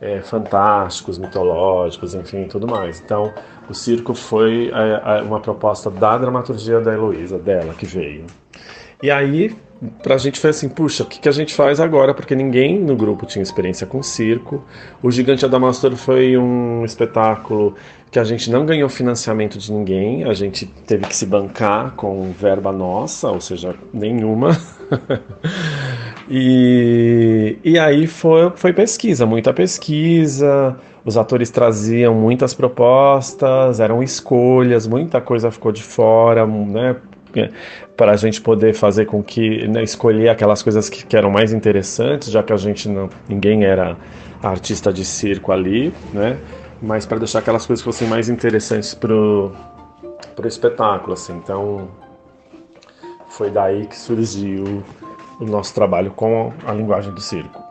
é, 0.00 0.20
fantásticos, 0.20 1.18
mitológicos, 1.18 2.16
enfim, 2.16 2.48
tudo 2.48 2.66
mais. 2.66 3.00
Então, 3.00 3.32
o 3.70 3.74
circo 3.74 4.12
foi 4.12 4.72
é, 4.74 5.22
uma 5.22 5.38
proposta 5.38 5.88
da 5.88 6.18
dramaturgia 6.18 6.80
da 6.80 6.92
Heloísa, 6.92 7.38
dela 7.38 7.72
que 7.74 7.86
veio. 7.86 8.26
E 9.00 9.08
aí, 9.08 9.56
pra 10.02 10.16
gente 10.16 10.38
foi 10.38 10.50
assim, 10.50 10.68
puxa, 10.68 11.02
o 11.02 11.06
que, 11.06 11.20
que 11.20 11.28
a 11.28 11.32
gente 11.32 11.54
faz 11.54 11.80
agora? 11.80 12.14
Porque 12.14 12.34
ninguém 12.34 12.78
no 12.78 12.94
grupo 12.94 13.26
tinha 13.26 13.42
experiência 13.42 13.86
com 13.86 14.02
circo. 14.02 14.64
O 15.02 15.10
Gigante 15.10 15.44
Adamastor 15.44 15.96
foi 15.96 16.36
um 16.36 16.84
espetáculo 16.84 17.74
que 18.10 18.18
a 18.18 18.24
gente 18.24 18.50
não 18.50 18.66
ganhou 18.66 18.88
financiamento 18.90 19.58
de 19.58 19.72
ninguém, 19.72 20.24
a 20.24 20.34
gente 20.34 20.66
teve 20.66 21.06
que 21.06 21.16
se 21.16 21.24
bancar 21.24 21.92
com 21.92 22.30
verba 22.32 22.70
nossa, 22.70 23.30
ou 23.30 23.40
seja, 23.40 23.74
nenhuma. 23.90 24.50
e, 26.28 27.56
e 27.64 27.78
aí 27.78 28.06
foi, 28.06 28.52
foi 28.54 28.74
pesquisa, 28.74 29.24
muita 29.24 29.54
pesquisa, 29.54 30.76
os 31.06 31.16
atores 31.16 31.48
traziam 31.48 32.14
muitas 32.14 32.52
propostas, 32.52 33.80
eram 33.80 34.02
escolhas, 34.02 34.86
muita 34.86 35.18
coisa 35.18 35.50
ficou 35.50 35.72
de 35.72 35.82
fora, 35.82 36.46
né? 36.46 36.96
Para 37.96 38.12
a 38.12 38.16
gente 38.16 38.40
poder 38.40 38.74
fazer 38.74 39.06
com 39.06 39.22
que 39.22 39.66
né, 39.68 39.82
escolher 39.82 40.28
aquelas 40.28 40.62
coisas 40.62 40.88
que, 40.88 41.04
que 41.04 41.16
eram 41.16 41.30
mais 41.30 41.52
interessantes, 41.52 42.30
já 42.30 42.42
que 42.42 42.52
a 42.52 42.56
gente 42.56 42.88
não, 42.88 43.08
ninguém 43.28 43.64
era 43.64 43.96
artista 44.42 44.92
de 44.92 45.04
circo 45.04 45.52
ali, 45.52 45.92
né? 46.12 46.38
mas 46.82 47.06
para 47.06 47.18
deixar 47.18 47.38
aquelas 47.38 47.64
coisas 47.64 47.82
que 47.82 47.90
fossem 47.90 48.08
mais 48.08 48.28
interessantes 48.28 48.92
pro, 48.92 49.52
pro 50.34 50.48
espetáculo, 50.48 51.12
assim. 51.12 51.36
Então, 51.36 51.88
foi 53.28 53.50
daí 53.50 53.86
que 53.86 53.96
surgiu 53.96 54.82
o 55.40 55.44
nosso 55.44 55.72
trabalho 55.72 56.10
com 56.10 56.52
a 56.66 56.72
linguagem 56.72 57.14
do 57.14 57.20
circo. 57.20 57.62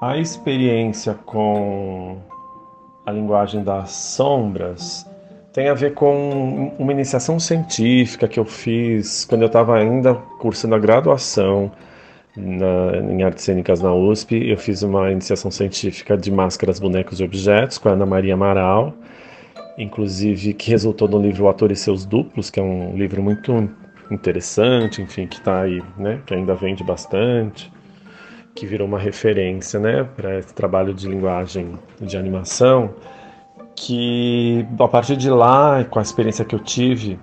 A 0.00 0.18
experiência 0.18 1.14
com 1.14 2.18
a 3.04 3.10
linguagem 3.10 3.64
das 3.64 3.90
sombras 3.90 5.04
tem 5.54 5.68
a 5.68 5.74
ver 5.74 5.94
com 5.94 6.74
uma 6.76 6.90
iniciação 6.90 7.38
científica 7.38 8.26
que 8.26 8.40
eu 8.40 8.44
fiz 8.44 9.24
quando 9.24 9.42
eu 9.42 9.46
estava 9.46 9.78
ainda 9.78 10.12
cursando 10.40 10.74
a 10.74 10.78
graduação 10.80 11.70
na, 12.36 12.96
em 13.12 13.22
artes 13.22 13.44
cênicas 13.44 13.80
na 13.80 13.94
USP, 13.94 14.50
eu 14.50 14.58
fiz 14.58 14.82
uma 14.82 15.12
iniciação 15.12 15.52
científica 15.52 16.16
de 16.16 16.32
máscaras, 16.32 16.80
bonecos 16.80 17.20
e 17.20 17.24
objetos 17.24 17.78
com 17.78 17.88
a 17.88 17.92
Ana 17.92 18.04
Maria 18.04 18.34
Amaral, 18.34 18.92
inclusive 19.78 20.54
que 20.54 20.72
resultou 20.72 21.06
no 21.06 21.22
livro 21.22 21.44
O 21.44 21.48
Ator 21.48 21.70
e 21.70 21.76
Seus 21.76 22.04
Duplos, 22.04 22.50
que 22.50 22.58
é 22.58 22.62
um 22.62 22.96
livro 22.96 23.22
muito 23.22 23.70
interessante, 24.10 25.00
enfim, 25.00 25.28
que 25.28 25.36
está 25.36 25.62
aí, 25.62 25.80
né, 25.96 26.20
que 26.26 26.34
ainda 26.34 26.56
vende 26.56 26.82
bastante, 26.82 27.72
que 28.56 28.66
virou 28.66 28.88
uma 28.88 28.98
referência, 28.98 29.78
né, 29.78 30.02
para 30.16 30.36
esse 30.36 30.52
trabalho 30.52 30.92
de 30.92 31.08
linguagem 31.08 31.78
de 32.00 32.16
animação, 32.16 32.92
que 33.74 34.66
a 34.78 34.88
partir 34.88 35.16
de 35.16 35.30
lá, 35.30 35.84
com 35.84 35.98
a 35.98 36.02
experiência 36.02 36.44
que 36.44 36.54
eu 36.54 36.60
tive, 36.60 37.18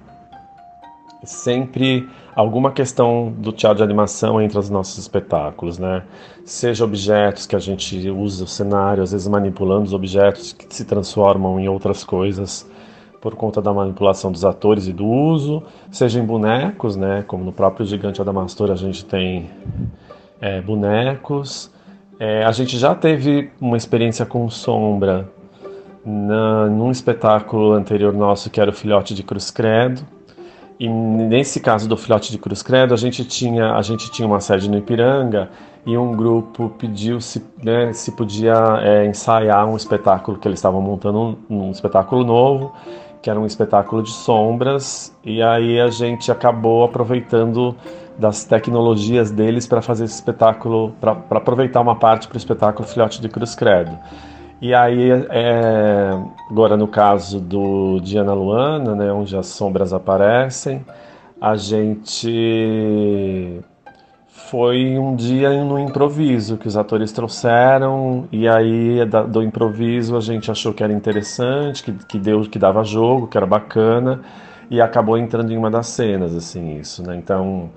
sempre 1.24 2.08
alguma 2.36 2.72
questão 2.72 3.32
do 3.38 3.52
teatro 3.52 3.78
de 3.78 3.84
animação 3.84 4.42
entre 4.42 4.58
os 4.58 4.70
nossos 4.70 4.98
espetáculos, 4.98 5.78
né? 5.78 6.04
Seja 6.46 6.84
objetos 6.84 7.46
que 7.46 7.56
a 7.56 7.60
gente 7.60 8.10
usa 8.10 8.44
o 8.44 8.48
cenário, 8.48 9.04
às 9.04 9.12
vezes 9.12 9.28
manipulando 9.28 9.84
os 9.84 9.94
objetos 9.94 10.54
que 10.54 10.74
se 10.74 10.86
transformam 10.86 11.60
em 11.60 11.68
outras 11.68 12.04
coisas 12.04 12.70
por 13.20 13.36
conta 13.36 13.62
da 13.62 13.72
manipulação 13.72 14.32
dos 14.32 14.44
atores 14.44 14.88
e 14.88 14.94
do 14.94 15.06
uso, 15.06 15.62
seja 15.92 16.20
em 16.20 16.26
bonecos, 16.26 16.96
né? 16.96 17.24
Como 17.28 17.44
no 17.44 17.52
próprio 17.52 17.86
Gigante 17.86 18.20
Adamastor 18.20 18.72
a 18.72 18.76
gente 18.76 19.06
tem 19.06 19.50
é, 20.40 20.60
bonecos. 20.60 21.70
É, 22.20 22.44
a 22.44 22.52
gente 22.52 22.80
já 22.80 22.96
teve 22.96 23.52
uma 23.60 23.78
experiência 23.78 24.26
com 24.26 24.50
sombra 24.50 25.30
na, 26.06 26.68
num 26.68 26.92
espetáculo 26.92 27.74
anterior 27.74 28.14
nosso 28.14 28.50
que 28.50 28.60
era 28.60 28.70
o 28.70 28.74
Filhote 28.74 29.14
de 29.14 29.24
Cruz 29.24 29.52
Credo, 29.52 30.02
e 30.82 30.90
nesse 30.90 31.60
caso 31.60 31.88
do 31.88 31.96
filhote 31.96 32.32
de 32.32 32.40
Cruz 32.40 32.64
Credo, 32.64 32.92
a 32.92 32.98
gente 32.98 33.24
tinha, 33.24 33.74
a 33.74 33.84
gente 33.84 34.10
tinha 34.10 34.28
uma 34.28 34.40
sede 34.40 34.68
no 34.68 34.80
Ipiranga 34.80 35.48
e 35.86 35.96
um 35.96 36.16
grupo 36.16 36.70
pediu 36.70 37.22
se, 37.22 37.46
né, 37.64 37.94
se 37.94 38.12
podia 38.14 38.80
é, 38.82 39.06
ensaiar 39.06 39.68
um 39.68 39.78
espetáculo 39.78 40.40
que 40.40 40.48
eles 40.48 40.58
estavam 40.58 40.82
montando, 40.82 41.38
um, 41.48 41.68
um, 41.68 41.70
espetáculo 41.70 42.24
novo, 42.24 42.74
que 43.22 43.30
era 43.30 43.40
um 43.40 43.46
espetáculo 43.46 44.02
de 44.02 44.10
sombras, 44.10 45.16
e 45.24 45.40
aí 45.44 45.80
a 45.80 45.90
gente 45.90 46.32
acabou 46.32 46.84
aproveitando 46.84 47.76
das 48.18 48.44
tecnologias 48.44 49.30
deles 49.30 49.68
para 49.68 49.84
fazer 49.84 50.06
esse 50.06 50.16
espetáculo, 50.16 50.96
para 51.00 51.12
aproveitar 51.30 51.82
uma 51.82 51.96
parte 51.96 52.28
para 52.28 52.36
o 52.36 52.40
espetáculo 52.40 52.88
Filhote 52.88 53.22
de 53.22 53.30
Cruz 53.30 53.54
Credo. 53.54 53.96
E 54.62 54.76
aí, 54.76 55.10
é, 55.32 56.12
agora 56.48 56.78
no 56.78 56.88
caso 56.88 57.40
do 57.40 58.00
Diana 58.00 58.32
Luana, 58.32 58.96
né, 58.96 59.12
onde 59.12 59.36
as 59.36 59.48
sombras 59.48 59.92
aparecem, 59.92 60.86
a 61.42 61.56
gente 61.56 63.60
foi 64.28 65.00
um 65.00 65.16
dia 65.16 65.50
no 65.64 65.80
improviso 65.80 66.58
que 66.58 66.68
os 66.68 66.78
atores 66.78 67.12
trouxeram 67.12 68.28
e 68.32 68.48
aí 68.48 69.04
do 69.30 69.42
improviso 69.42 70.16
a 70.16 70.22
gente 70.22 70.52
achou 70.52 70.74
que 70.74 70.84
era 70.84 70.94
interessante, 70.94 71.82
que, 71.82 71.92
que 72.06 72.20
deu, 72.20 72.42
que 72.42 72.60
dava 72.60 72.84
jogo, 72.84 73.26
que 73.26 73.38
era 73.38 73.48
bacana 73.48 74.22
e 74.70 74.80
acabou 74.80 75.18
entrando 75.18 75.52
em 75.52 75.58
uma 75.58 75.72
das 75.72 75.88
cenas, 75.88 76.36
assim, 76.36 76.78
isso, 76.78 77.02
né? 77.02 77.16
Então 77.16 77.72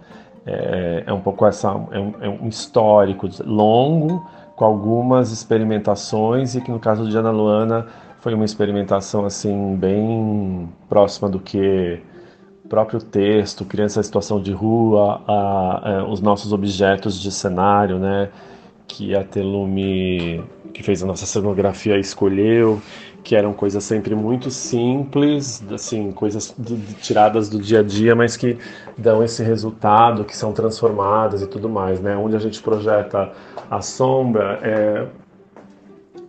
é, 0.46 1.04
é 1.06 1.12
um 1.14 1.20
pouco 1.20 1.46
essa, 1.46 1.68
é 1.68 1.98
um, 1.98 2.14
é 2.20 2.28
um 2.28 2.48
histórico 2.48 3.26
longo 3.46 4.22
com 4.56 4.64
algumas 4.64 5.32
experimentações 5.32 6.54
e 6.54 6.60
que 6.60 6.70
no 6.70 6.78
caso 6.78 7.08
de 7.08 7.16
Ana 7.16 7.30
Luana 7.30 7.86
foi 8.20 8.34
uma 8.34 8.44
experimentação 8.44 9.24
assim 9.24 9.76
bem 9.76 10.68
próxima 10.88 11.28
do 11.28 11.38
que 11.38 12.00
próprio 12.68 13.00
texto, 13.00 13.64
criança 13.64 14.00
em 14.00 14.02
situação 14.02 14.40
de 14.40 14.52
rua, 14.52 15.22
a, 15.26 15.32
a, 15.32 15.92
é, 15.92 16.02
os 16.02 16.20
nossos 16.20 16.52
objetos 16.52 17.20
de 17.20 17.30
cenário, 17.30 17.98
né, 17.98 18.30
que 18.88 19.14
a 19.14 19.22
Telume, 19.22 20.42
que 20.72 20.82
fez 20.82 21.02
a 21.02 21.06
nossa 21.06 21.26
cenografia, 21.26 21.98
escolheu, 21.98 22.80
que 23.24 23.34
eram 23.34 23.52
coisas 23.52 23.82
sempre 23.82 24.14
muito 24.14 24.50
simples, 24.50 25.64
assim, 25.72 26.12
coisas 26.12 26.54
de, 26.56 26.76
tiradas 26.94 27.48
do 27.48 27.58
dia 27.58 27.80
a 27.80 27.82
dia, 27.82 28.14
mas 28.14 28.36
que 28.36 28.58
dão 28.96 29.24
esse 29.24 29.42
resultado, 29.42 30.24
que 30.24 30.36
são 30.36 30.52
transformadas 30.52 31.42
e 31.42 31.46
tudo 31.46 31.68
mais, 31.68 32.00
né? 32.00 32.16
Onde 32.16 32.36
a 32.36 32.38
gente 32.38 32.62
projeta 32.62 33.32
a 33.70 33.80
sombra, 33.80 34.60
é, 34.62 35.06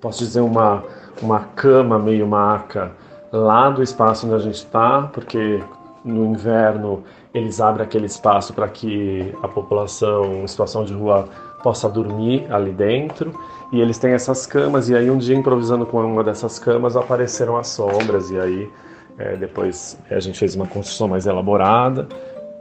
posso 0.02 0.20
dizer 0.20 0.40
uma 0.40 0.84
uma 1.22 1.40
cama 1.40 1.98
meio 1.98 2.28
maca 2.28 2.92
lá 3.32 3.70
do 3.70 3.82
espaço 3.82 4.26
onde 4.26 4.36
a 4.36 4.40
gente 4.40 4.56
está, 4.56 5.04
porque 5.14 5.62
no 6.04 6.26
inverno 6.26 7.04
eles 7.34 7.60
abrem 7.60 7.86
aquele 7.86 8.06
espaço 8.06 8.54
para 8.54 8.68
que 8.68 9.34
a 9.42 9.48
população 9.48 10.44
em 10.44 10.48
situação 10.48 10.86
de 10.86 10.94
rua 10.94 11.28
possa 11.66 11.90
dormir 11.90 12.46
ali 12.54 12.72
dentro. 12.72 13.34
E 13.74 13.82
eles 13.82 13.98
têm 13.98 14.14
essas 14.14 14.46
camas, 14.46 14.88
e 14.88 14.96
aí 14.96 15.10
um 15.10 15.18
dia 15.18 15.36
improvisando 15.36 15.84
com 15.84 16.00
uma 16.00 16.24
dessas 16.24 16.60
camas 16.60 16.96
apareceram 16.96 17.58
as 17.58 17.70
sombras, 17.70 18.30
e 18.30 18.40
aí 18.40 18.70
é, 19.18 19.36
depois 19.36 19.98
a 20.12 20.20
gente 20.20 20.38
fez 20.38 20.54
uma 20.56 20.68
construção 20.68 21.08
mais 21.08 21.26
elaborada 21.26 22.08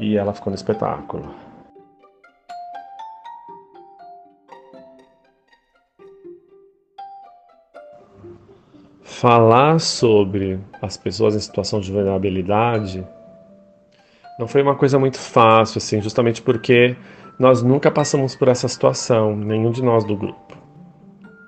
e 0.00 0.16
ela 0.16 0.32
ficou 0.32 0.50
no 0.50 0.54
espetáculo. 0.54 1.22
Falar 9.02 9.78
sobre 9.80 10.58
as 10.80 10.96
pessoas 10.96 11.36
em 11.36 11.40
situação 11.40 11.78
de 11.78 11.92
vulnerabilidade 11.92 13.06
não 14.38 14.48
foi 14.48 14.62
uma 14.62 14.74
coisa 14.74 14.98
muito 14.98 15.18
fácil, 15.18 15.78
assim, 15.78 16.00
justamente 16.00 16.40
porque 16.42 16.96
nós 17.38 17.62
nunca 17.62 17.90
passamos 17.90 18.34
por 18.34 18.48
essa 18.48 18.68
situação, 18.68 19.36
nenhum 19.36 19.70
de 19.70 19.82
nós 19.82 20.04
do 20.04 20.16
grupo. 20.16 20.56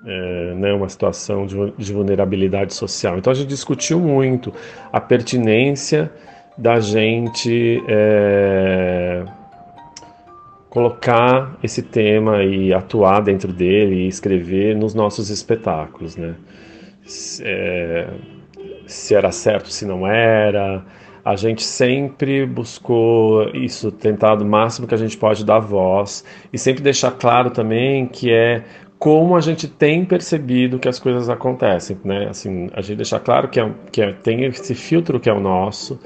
É, 0.05 0.53
né, 0.55 0.73
uma 0.73 0.87
situação 0.87 1.45
de, 1.45 1.71
de 1.77 1.91
vulnerabilidade 1.91 2.73
social. 2.73 3.17
Então 3.17 3.31
a 3.31 3.35
gente 3.35 3.49
discutiu 3.49 3.99
muito 3.99 4.53
a 4.91 5.01
pertinência 5.01 6.09
da 6.57 6.79
gente 6.79 7.83
é, 7.87 9.25
colocar 10.69 11.57
esse 11.61 11.81
tema 11.81 12.43
e 12.43 12.73
atuar 12.73 13.21
dentro 13.21 13.51
dele 13.51 14.05
e 14.05 14.07
escrever 14.07 14.75
nos 14.75 14.93
nossos 14.93 15.29
espetáculos, 15.29 16.15
né? 16.15 16.35
É, 17.41 18.07
se 18.85 19.13
era 19.13 19.31
certo, 19.31 19.69
se 19.69 19.85
não 19.85 20.07
era, 20.07 20.85
a 21.27 21.35
gente 21.35 21.61
sempre 21.61 22.45
buscou 22.45 23.49
isso, 23.53 23.91
tentado 23.91 24.45
o 24.45 24.47
máximo 24.47 24.87
que 24.87 24.95
a 24.95 24.97
gente 24.97 25.17
pode 25.17 25.43
dar 25.43 25.59
voz 25.59 26.23
e 26.53 26.57
sempre 26.57 26.81
deixar 26.81 27.11
claro 27.11 27.49
também 27.49 28.07
que 28.07 28.31
é 28.31 28.63
como 28.97 29.35
a 29.35 29.41
gente 29.41 29.67
tem 29.67 30.05
percebido 30.05 30.79
que 30.79 30.87
as 30.87 30.99
coisas 30.99 31.29
acontecem, 31.29 31.97
né? 32.01 32.29
Assim, 32.29 32.69
a 32.73 32.79
gente 32.79 32.95
deixar 32.95 33.19
claro 33.19 33.49
que, 33.49 33.59
é, 33.59 33.69
que 33.91 34.01
é, 34.01 34.13
tem 34.13 34.45
esse 34.45 34.73
filtro 34.73 35.19
que 35.19 35.29
é 35.29 35.33
o 35.33 35.39
nosso, 35.41 35.99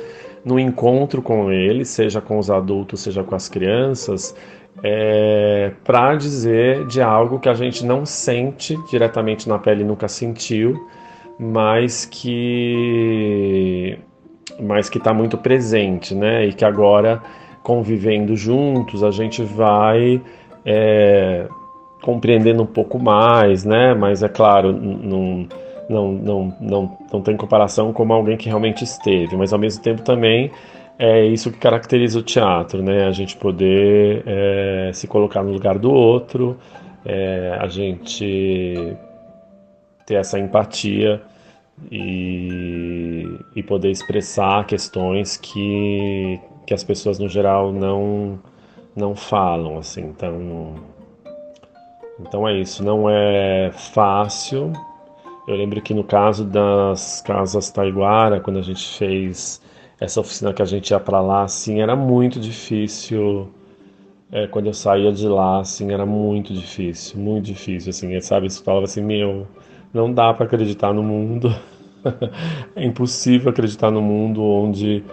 no 0.43 0.59
encontro 0.59 1.21
com 1.21 1.51
ele, 1.51 1.85
seja 1.85 2.19
com 2.19 2.39
os 2.39 2.49
adultos, 2.49 3.01
seja 3.01 3.23
com 3.23 3.35
as 3.35 3.47
crianças, 3.47 4.35
é, 4.83 5.71
para 5.83 6.15
dizer 6.15 6.87
de 6.87 6.99
algo 6.99 7.39
que 7.39 7.47
a 7.47 7.53
gente 7.53 7.85
não 7.85 8.07
sente 8.07 8.75
diretamente 8.89 9.47
na 9.47 9.59
pele, 9.59 9.83
nunca 9.83 10.07
sentiu, 10.07 10.75
mas 11.37 12.07
que 12.07 13.99
mas 14.59 14.89
que 14.89 14.97
está 14.97 15.13
muito 15.13 15.37
presente, 15.37 16.15
né? 16.15 16.45
E 16.45 16.53
que 16.53 16.65
agora, 16.65 17.21
convivendo 17.63 18.35
juntos, 18.35 19.03
a 19.03 19.11
gente 19.11 19.43
vai 19.43 20.21
é, 20.65 21.47
compreendendo 22.01 22.63
um 22.63 22.67
pouco 22.67 22.99
mais, 22.99 23.63
né? 23.63 23.93
Mas 23.93 24.23
é 24.23 24.29
claro, 24.29 24.71
não, 24.71 25.47
não, 25.89 26.11
não, 26.11 26.57
não, 26.59 26.97
não 27.11 27.21
tem 27.21 27.35
comparação 27.35 27.93
como 27.93 28.13
alguém 28.13 28.37
que 28.37 28.47
realmente 28.47 28.83
esteve, 28.83 29.35
mas 29.35 29.53
ao 29.53 29.59
mesmo 29.59 29.81
tempo 29.83 30.01
também 30.01 30.51
é 30.97 31.25
isso 31.25 31.51
que 31.51 31.57
caracteriza 31.57 32.19
o 32.19 32.21
teatro, 32.23 32.83
né? 32.83 33.07
A 33.07 33.11
gente 33.11 33.35
poder 33.35 34.23
é, 34.25 34.91
se 34.93 35.07
colocar 35.07 35.43
no 35.43 35.51
lugar 35.51 35.79
do 35.79 35.91
outro, 35.91 36.57
é, 37.05 37.57
a 37.59 37.67
gente 37.67 38.95
ter 40.05 40.15
essa 40.15 40.37
empatia 40.37 41.21
e, 41.89 43.25
e 43.55 43.63
poder 43.63 43.89
expressar 43.89 44.65
questões 44.65 45.37
que, 45.37 46.39
que 46.67 46.73
as 46.73 46.83
pessoas 46.83 47.17
no 47.19 47.29
geral 47.29 47.71
não 47.71 48.39
não 48.95 49.15
falam 49.15 49.77
assim. 49.77 50.01
Então 50.01 50.75
então 52.19 52.47
é 52.47 52.59
isso. 52.59 52.83
Não 52.83 53.09
é 53.09 53.71
fácil. 53.71 54.71
Eu 55.47 55.55
lembro 55.55 55.81
que 55.81 55.93
no 55.93 56.03
caso 56.03 56.45
das 56.45 57.21
casas 57.21 57.71
Taiguara 57.71 58.39
quando 58.39 58.59
a 58.59 58.61
gente 58.61 58.97
fez 58.97 59.61
essa 59.99 60.19
oficina 60.19 60.53
que 60.53 60.61
a 60.61 60.65
gente 60.65 60.91
ia 60.91 60.99
para 60.99 61.21
lá 61.21 61.43
assim 61.43 61.81
era 61.81 61.95
muito 61.95 62.39
difícil 62.39 63.49
é, 64.31 64.47
quando 64.47 64.67
eu 64.67 64.73
saía 64.73 65.11
de 65.11 65.27
lá 65.27 65.59
assim 65.59 65.91
era 65.91 66.05
muito 66.05 66.53
difícil 66.53 67.19
muito 67.19 67.45
difícil 67.45 67.89
assim. 67.89 68.19
Sabe 68.21 68.49
você 68.49 68.63
falava 68.63 68.85
assim 68.85 69.01
meu 69.01 69.47
não 69.93 70.13
dá 70.13 70.33
para 70.33 70.45
acreditar 70.45 70.93
no 70.93 71.03
mundo. 71.03 71.53
é 72.75 72.83
impossível 72.85 73.51
acreditar 73.51 73.91
no 73.91 74.01
mundo 74.01 74.43
onde 74.43 75.03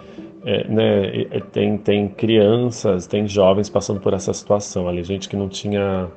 é, 0.45 0.67
né, 0.67 1.39
tem, 1.51 1.77
tem 1.77 2.07
crianças, 2.07 3.05
tem 3.07 3.27
jovens 3.27 3.69
passando 3.69 3.99
por 3.99 4.13
essa 4.13 4.33
situação 4.33 4.87
ali, 4.87 5.03
gente 5.03 5.27
que 5.27 5.35
não 5.35 5.49
tinha 5.49 6.07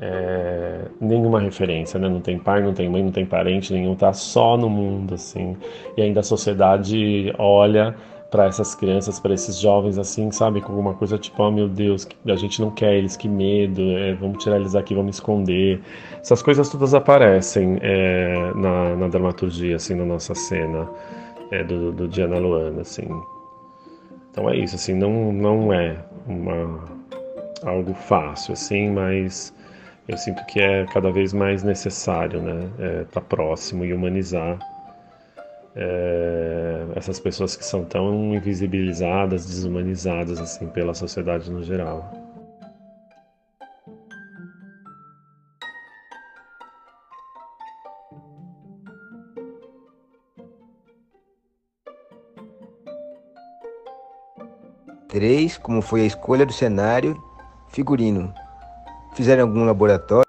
é, 0.00 0.82
nenhuma 1.00 1.40
referência, 1.40 1.98
né? 1.98 2.08
não 2.08 2.20
tem 2.20 2.38
pai, 2.38 2.62
não 2.62 2.72
tem 2.72 2.88
mãe, 2.88 3.02
não 3.02 3.10
tem 3.10 3.26
parente 3.26 3.72
nenhum, 3.72 3.94
tá 3.94 4.12
só 4.12 4.56
no 4.56 4.68
mundo 4.68 5.14
assim, 5.14 5.56
e 5.96 6.02
ainda 6.02 6.20
a 6.20 6.22
sociedade 6.22 7.32
olha 7.36 7.94
para 8.30 8.46
essas 8.46 8.74
crianças, 8.74 9.18
para 9.18 9.32
esses 9.32 9.58
jovens 9.58 9.98
assim, 9.98 10.30
sabe, 10.30 10.60
com 10.60 10.72
alguma 10.72 10.94
coisa 10.94 11.18
tipo, 11.18 11.42
oh 11.42 11.50
meu 11.50 11.68
Deus, 11.68 12.06
a 12.26 12.36
gente 12.36 12.60
não 12.60 12.70
quer 12.70 12.94
eles, 12.94 13.16
que 13.16 13.28
medo, 13.28 13.80
é, 13.96 14.14
vamos 14.14 14.42
tirar 14.42 14.56
eles 14.56 14.74
aqui, 14.74 14.94
vamos 14.94 15.16
esconder. 15.16 15.80
Essas 16.20 16.42
coisas 16.42 16.68
todas 16.68 16.92
aparecem 16.92 17.78
é, 17.80 18.52
na, 18.54 18.96
na, 18.96 19.08
dramaturgia, 19.08 19.76
assim, 19.76 19.94
na 19.94 20.04
nossa 20.04 20.34
cena 20.34 20.88
é, 21.50 21.64
do, 21.64 21.90
do 21.92 22.06
Diana 22.06 22.38
Luana, 22.38 22.82
assim. 22.82 23.08
Então 24.30 24.48
é 24.50 24.56
isso, 24.56 24.76
assim, 24.76 24.94
não, 24.94 25.32
não 25.32 25.72
é 25.72 25.96
uma, 26.26 26.84
algo 27.64 27.94
fácil, 27.94 28.52
assim, 28.52 28.90
mas 28.90 29.54
eu 30.06 30.18
sinto 30.18 30.44
que 30.46 30.60
é 30.60 30.84
cada 30.86 31.10
vez 31.10 31.32
mais 31.32 31.62
necessário, 31.62 32.42
né, 32.42 32.68
estar 32.76 32.84
é, 32.84 33.04
tá 33.04 33.20
próximo 33.22 33.86
e 33.86 33.92
humanizar 33.92 34.58
é, 35.78 36.86
essas 36.96 37.20
pessoas 37.20 37.56
que 37.56 37.64
são 37.64 37.84
tão 37.84 38.34
invisibilizadas, 38.34 39.46
desumanizadas 39.46 40.40
assim 40.40 40.66
pela 40.66 40.92
sociedade 40.92 41.50
no 41.50 41.62
geral. 41.62 42.12
3. 55.08 55.58
Como 55.58 55.82
foi 55.82 56.02
a 56.02 56.06
escolha 56.06 56.44
do 56.44 56.52
cenário, 56.52 57.20
figurino. 57.70 58.32
Fizeram 59.14 59.44
algum 59.44 59.64
laboratório? 59.64 60.27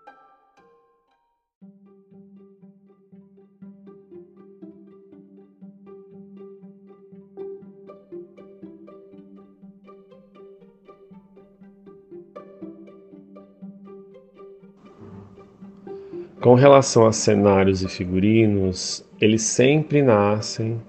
Com 16.41 16.53
relação 16.53 17.05
a 17.05 17.11
cenários 17.11 17.83
e 17.83 17.89
figurinos, 17.89 19.05
eles 19.19 19.41
sempre 19.41 20.01
nascem 20.01 20.81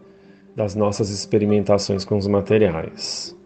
das 0.54 0.76
nossas 0.76 1.10
experimentações 1.10 2.04
com 2.04 2.16
os 2.16 2.28
materiais. 2.28 3.36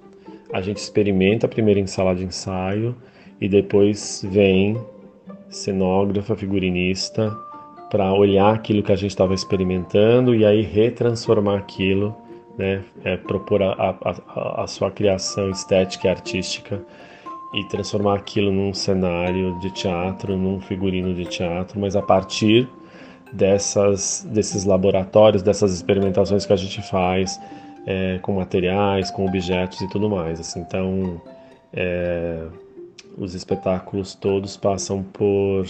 A 0.53 0.61
gente 0.61 0.77
experimenta 0.77 1.49
primeiro 1.49 1.81
em 1.81 1.87
sala 1.87 2.15
de 2.15 2.23
ensaio 2.23 2.95
e 3.41 3.49
depois 3.49 4.23
vem 4.31 4.79
cenógrafa, 5.49 6.37
figurinista 6.37 7.35
para 7.91 8.13
olhar 8.13 8.55
aquilo 8.55 8.83
que 8.83 8.93
a 8.93 8.97
gente 8.97 9.13
estava 9.13 9.33
experimentando 9.33 10.35
e 10.35 10.45
aí 10.45 10.61
retransformar 10.61 11.59
aquilo, 11.59 12.15
né, 12.59 12.85
é, 13.03 13.17
propor 13.17 13.63
a, 13.63 13.73
a, 13.73 14.65
a 14.65 14.67
sua 14.67 14.91
criação 14.91 15.49
estética 15.49 16.09
e 16.09 16.11
artística 16.11 16.85
e 17.55 17.65
transformar 17.69 18.17
aquilo 18.17 18.51
num 18.51 18.75
cenário 18.75 19.59
de 19.61 19.71
teatro, 19.71 20.37
num 20.37 20.61
figurino 20.61 21.15
de 21.15 21.25
teatro, 21.25 21.79
mas 21.79 21.95
a 21.95 22.03
partir 22.03 22.69
dessas, 23.33 24.27
desses 24.29 24.65
laboratórios, 24.65 25.43
dessas 25.43 25.73
experimentações 25.73 26.45
que 26.45 26.53
a 26.53 26.57
gente 26.57 26.83
faz 26.83 27.41
é, 27.87 28.19
com 28.23 28.35
materiais, 28.35 29.11
com 29.11 29.27
objetos 29.27 29.81
e 29.81 29.89
tudo 29.89 30.11
mais. 30.11 30.41
Assim, 30.41 30.61
então, 30.61 31.21
é, 31.73 32.45
os 33.17 33.35
espetáculos 33.35 34.15
todos 34.15 34.57
passam 34.57 35.03
por, 35.03 35.65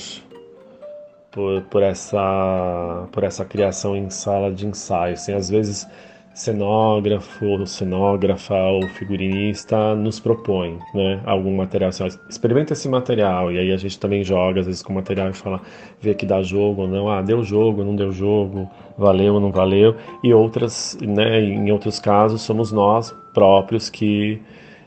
por, 1.30 1.62
por, 1.62 1.82
essa, 1.82 3.08
por 3.12 3.24
essa 3.24 3.44
criação 3.44 3.96
em 3.96 4.08
sala 4.10 4.50
de 4.52 4.66
ensaio. 4.66 5.14
Assim, 5.14 5.32
às 5.32 5.50
vezes 5.50 5.86
cenógrafo, 6.34 7.64
cenógrafa 7.64 8.54
ou 8.54 8.88
figurinista 8.88 9.94
nos 9.94 10.18
propõe, 10.18 10.78
né, 10.92 11.22
algum 11.24 11.56
material, 11.56 11.90
assim, 11.90 12.06
experimenta 12.28 12.72
esse 12.72 12.88
material. 12.88 13.52
E 13.52 13.58
aí 13.58 13.72
a 13.72 13.76
gente 13.76 13.98
também 13.98 14.24
joga 14.24 14.60
às 14.60 14.66
vezes 14.66 14.82
com 14.82 14.92
o 14.92 14.96
material 14.96 15.30
e 15.30 15.32
fala, 15.32 15.60
vê 16.00 16.12
que 16.12 16.26
dá 16.26 16.42
jogo 16.42 16.82
ou 16.82 16.88
não, 16.88 17.08
ah, 17.08 17.22
deu 17.22 17.44
jogo, 17.44 17.84
não 17.84 17.94
deu 17.94 18.10
jogo, 18.10 18.68
valeu 18.98 19.34
ou 19.34 19.40
não 19.40 19.52
valeu, 19.52 19.96
e 20.24 20.34
outras, 20.34 20.98
né, 21.00 21.40
em 21.40 21.70
outros 21.70 22.00
casos 22.00 22.42
somos 22.42 22.72
nós 22.72 23.14
próprios 23.32 23.88
que 23.88 24.42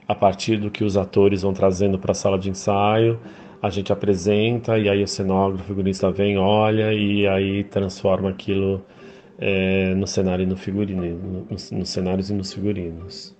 a 0.07 0.15
partir 0.15 0.57
do 0.57 0.69
que 0.69 0.83
os 0.83 0.97
atores 0.97 1.41
vão 1.41 1.53
trazendo 1.53 1.97
para 1.97 2.11
a 2.11 2.15
sala 2.15 2.37
de 2.37 2.49
ensaio, 2.49 3.19
a 3.61 3.69
gente 3.69 3.91
apresenta 3.91 4.77
e 4.77 4.87
aí 4.89 5.03
o 5.03 5.07
cenógrafo, 5.07 5.63
o 5.63 5.67
figurinista 5.67 6.11
vem, 6.11 6.37
olha 6.37 6.93
e 6.93 7.27
aí 7.27 7.63
transforma 7.63 8.29
aquilo 8.29 8.81
é, 9.37 9.93
no 9.95 10.07
cenário 10.07 10.43
e 10.43 10.45
no 10.45 10.57
figurino, 10.57 11.03
no, 11.03 11.45
nos, 11.49 11.71
nos 11.71 11.89
cenários 11.89 12.29
e 12.29 12.33
nos 12.33 12.53
figurinos. 12.53 13.37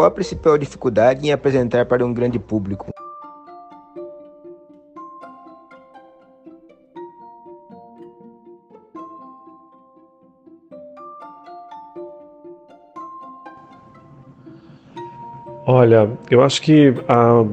Qual 0.00 0.06
a 0.06 0.10
principal 0.10 0.56
dificuldade 0.56 1.26
em 1.26 1.32
apresentar 1.32 1.84
para 1.84 2.06
um 2.06 2.14
grande 2.14 2.38
público? 2.38 2.90
Olha, 15.72 16.10
eu 16.28 16.42
acho 16.42 16.60
que 16.62 16.92
a 17.08 17.44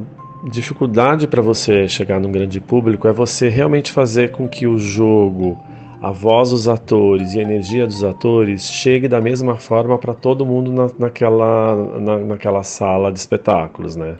dificuldade 0.50 1.28
para 1.28 1.40
você 1.40 1.88
chegar 1.88 2.20
num 2.20 2.32
grande 2.32 2.60
público 2.60 3.08
é 3.08 3.14
você 3.14 3.48
realmente 3.48 3.92
fazer 3.92 4.32
com 4.32 4.50
que 4.50 4.66
o 4.66 4.76
jogo, 4.76 5.56
a 6.02 6.10
voz 6.10 6.50
dos 6.50 6.68
atores 6.68 7.36
e 7.36 7.40
a 7.40 7.44
energia 7.44 7.86
dos 7.86 8.04
atores 8.04 8.64
chegue 8.72 9.08
da 9.08 9.22
mesma 9.22 9.58
forma 9.58 10.00
para 10.00 10.16
todo 10.16 10.48
mundo 10.48 10.74
na, 10.74 10.90
naquela, 10.98 11.76
na, 12.00 12.18
naquela 12.18 12.64
sala 12.64 13.12
de 13.12 13.20
espetáculos, 13.20 13.96
né? 13.96 14.16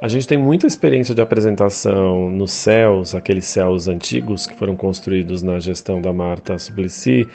A 0.00 0.08
gente 0.08 0.26
tem 0.26 0.38
muita 0.38 0.66
experiência 0.66 1.14
de 1.14 1.20
apresentação 1.20 2.30
nos 2.30 2.50
céus, 2.50 3.14
aqueles 3.14 3.44
céus 3.44 3.88
antigos 3.88 4.46
que 4.46 4.56
foram 4.56 4.74
construídos 4.74 5.42
na 5.42 5.60
gestão 5.60 6.00
da 6.00 6.14
Marta 6.14 6.58
Suplicy, 6.58 7.28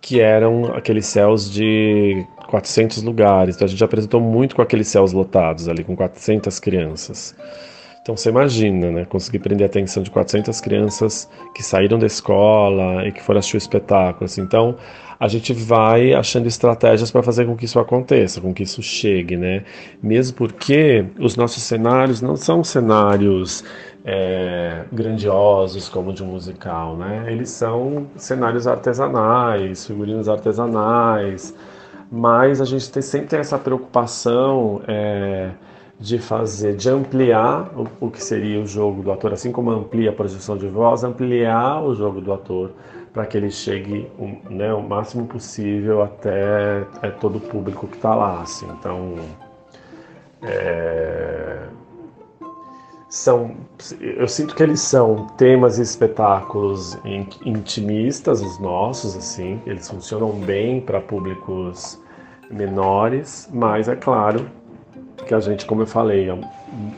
que 0.00 0.20
eram 0.20 0.74
aqueles 0.74 1.06
céus 1.06 1.48
de 1.48 2.26
400 2.52 3.02
lugares. 3.02 3.56
Então 3.56 3.64
a 3.64 3.68
gente 3.68 3.82
apresentou 3.82 4.20
muito 4.20 4.54
com 4.54 4.60
aqueles 4.60 4.86
céus 4.86 5.14
lotados 5.14 5.68
ali, 5.70 5.82
com 5.82 5.96
400 5.96 6.60
crianças. 6.60 7.34
Então 8.02 8.14
você 8.14 8.28
imagina, 8.28 8.90
né? 8.90 9.04
Conseguir 9.06 9.38
prender 9.38 9.64
a 9.64 9.70
atenção 9.70 10.02
de 10.02 10.10
400 10.10 10.60
crianças 10.60 11.30
que 11.54 11.62
saíram 11.62 11.98
da 11.98 12.06
escola 12.06 13.06
e 13.06 13.12
que 13.12 13.22
foram 13.22 13.38
assistir 13.38 13.56
o 13.56 13.58
espetáculo. 13.58 14.26
Assim. 14.26 14.42
Então 14.42 14.76
a 15.18 15.28
gente 15.28 15.54
vai 15.54 16.12
achando 16.12 16.46
estratégias 16.46 17.10
para 17.10 17.22
fazer 17.22 17.46
com 17.46 17.56
que 17.56 17.64
isso 17.64 17.78
aconteça, 17.78 18.38
com 18.38 18.52
que 18.52 18.64
isso 18.64 18.82
chegue, 18.82 19.34
né? 19.36 19.64
Mesmo 20.02 20.36
porque 20.36 21.06
os 21.18 21.36
nossos 21.36 21.62
cenários 21.62 22.20
não 22.20 22.36
são 22.36 22.62
cenários 22.62 23.64
é, 24.04 24.84
grandiosos 24.92 25.88
como 25.88 26.12
de 26.12 26.22
um 26.22 26.26
musical, 26.26 26.98
né? 26.98 27.24
Eles 27.28 27.48
são 27.48 28.08
cenários 28.16 28.66
artesanais, 28.66 29.86
figurinos 29.86 30.28
artesanais, 30.28 31.54
mas 32.14 32.60
a 32.60 32.66
gente 32.66 32.92
tem, 32.92 33.02
sempre 33.02 33.28
tem 33.28 33.38
essa 33.38 33.58
preocupação 33.58 34.82
é, 34.86 35.52
de 35.98 36.18
fazer, 36.18 36.76
de 36.76 36.90
ampliar 36.90 37.72
o, 37.74 37.88
o, 38.06 38.10
que 38.10 38.22
seria 38.22 38.60
o 38.60 38.66
jogo 38.66 39.02
do 39.02 39.10
ator, 39.10 39.32
assim 39.32 39.50
como 39.50 39.70
amplia 39.70 40.10
a 40.10 40.12
projeção 40.12 40.58
de 40.58 40.68
voz, 40.68 41.04
ampliar 41.04 41.82
o 41.82 41.94
jogo 41.94 42.20
do 42.20 42.30
ator 42.34 42.72
para 43.14 43.24
que 43.24 43.38
ele 43.38 43.50
chegue 43.50 44.10
né, 44.50 44.74
o 44.74 44.82
máximo 44.82 45.26
possível 45.26 46.02
até 46.02 46.84
é, 47.00 47.08
todo 47.08 47.36
o 47.36 47.40
público 47.40 47.86
que 47.86 47.96
está 47.96 48.14
lá. 48.14 48.42
Assim. 48.42 48.66
Então, 48.78 49.14
é, 50.42 51.60
são, 53.08 53.56
eu 54.00 54.28
sinto 54.28 54.54
que 54.54 54.62
eles 54.62 54.80
são 54.80 55.28
temas 55.38 55.78
e 55.78 55.82
espetáculos 55.82 56.98
intimistas, 57.42 58.42
os 58.42 58.58
nossos, 58.58 59.16
assim, 59.16 59.60
eles 59.66 59.88
funcionam 59.88 60.32
bem 60.32 60.78
para 60.78 61.00
públicos 61.00 62.01
menores, 62.52 63.48
mas 63.52 63.88
é 63.88 63.96
claro 63.96 64.48
que 65.26 65.34
a 65.34 65.40
gente, 65.40 65.64
como 65.66 65.82
eu 65.82 65.86
falei, 65.86 66.28
é 66.28 66.38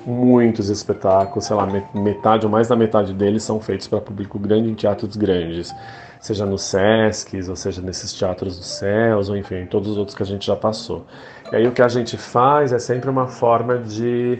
muitos 0.06 0.68
espetáculos, 0.68 1.46
sei 1.46 1.56
lá, 1.56 1.66
metade 1.94 2.46
ou 2.46 2.52
mais 2.52 2.68
da 2.68 2.76
metade 2.76 3.12
deles 3.12 3.42
são 3.42 3.60
feitos 3.60 3.88
para 3.88 4.00
público 4.00 4.38
grande 4.38 4.70
em 4.70 4.74
teatros 4.74 5.16
grandes, 5.16 5.74
seja 6.20 6.46
no 6.46 6.58
Sesc, 6.58 7.36
ou 7.48 7.56
seja 7.56 7.82
nesses 7.82 8.12
teatros 8.12 8.56
dos 8.56 8.66
céus, 8.66 9.28
ou 9.28 9.36
enfim, 9.36 9.66
todos 9.66 9.90
os 9.90 9.98
outros 9.98 10.16
que 10.16 10.22
a 10.22 10.26
gente 10.26 10.46
já 10.46 10.56
passou. 10.56 11.06
E 11.52 11.56
aí 11.56 11.66
o 11.66 11.72
que 11.72 11.82
a 11.82 11.88
gente 11.88 12.16
faz 12.16 12.72
é 12.72 12.78
sempre 12.78 13.10
uma 13.10 13.26
forma 13.26 13.78
de, 13.78 14.38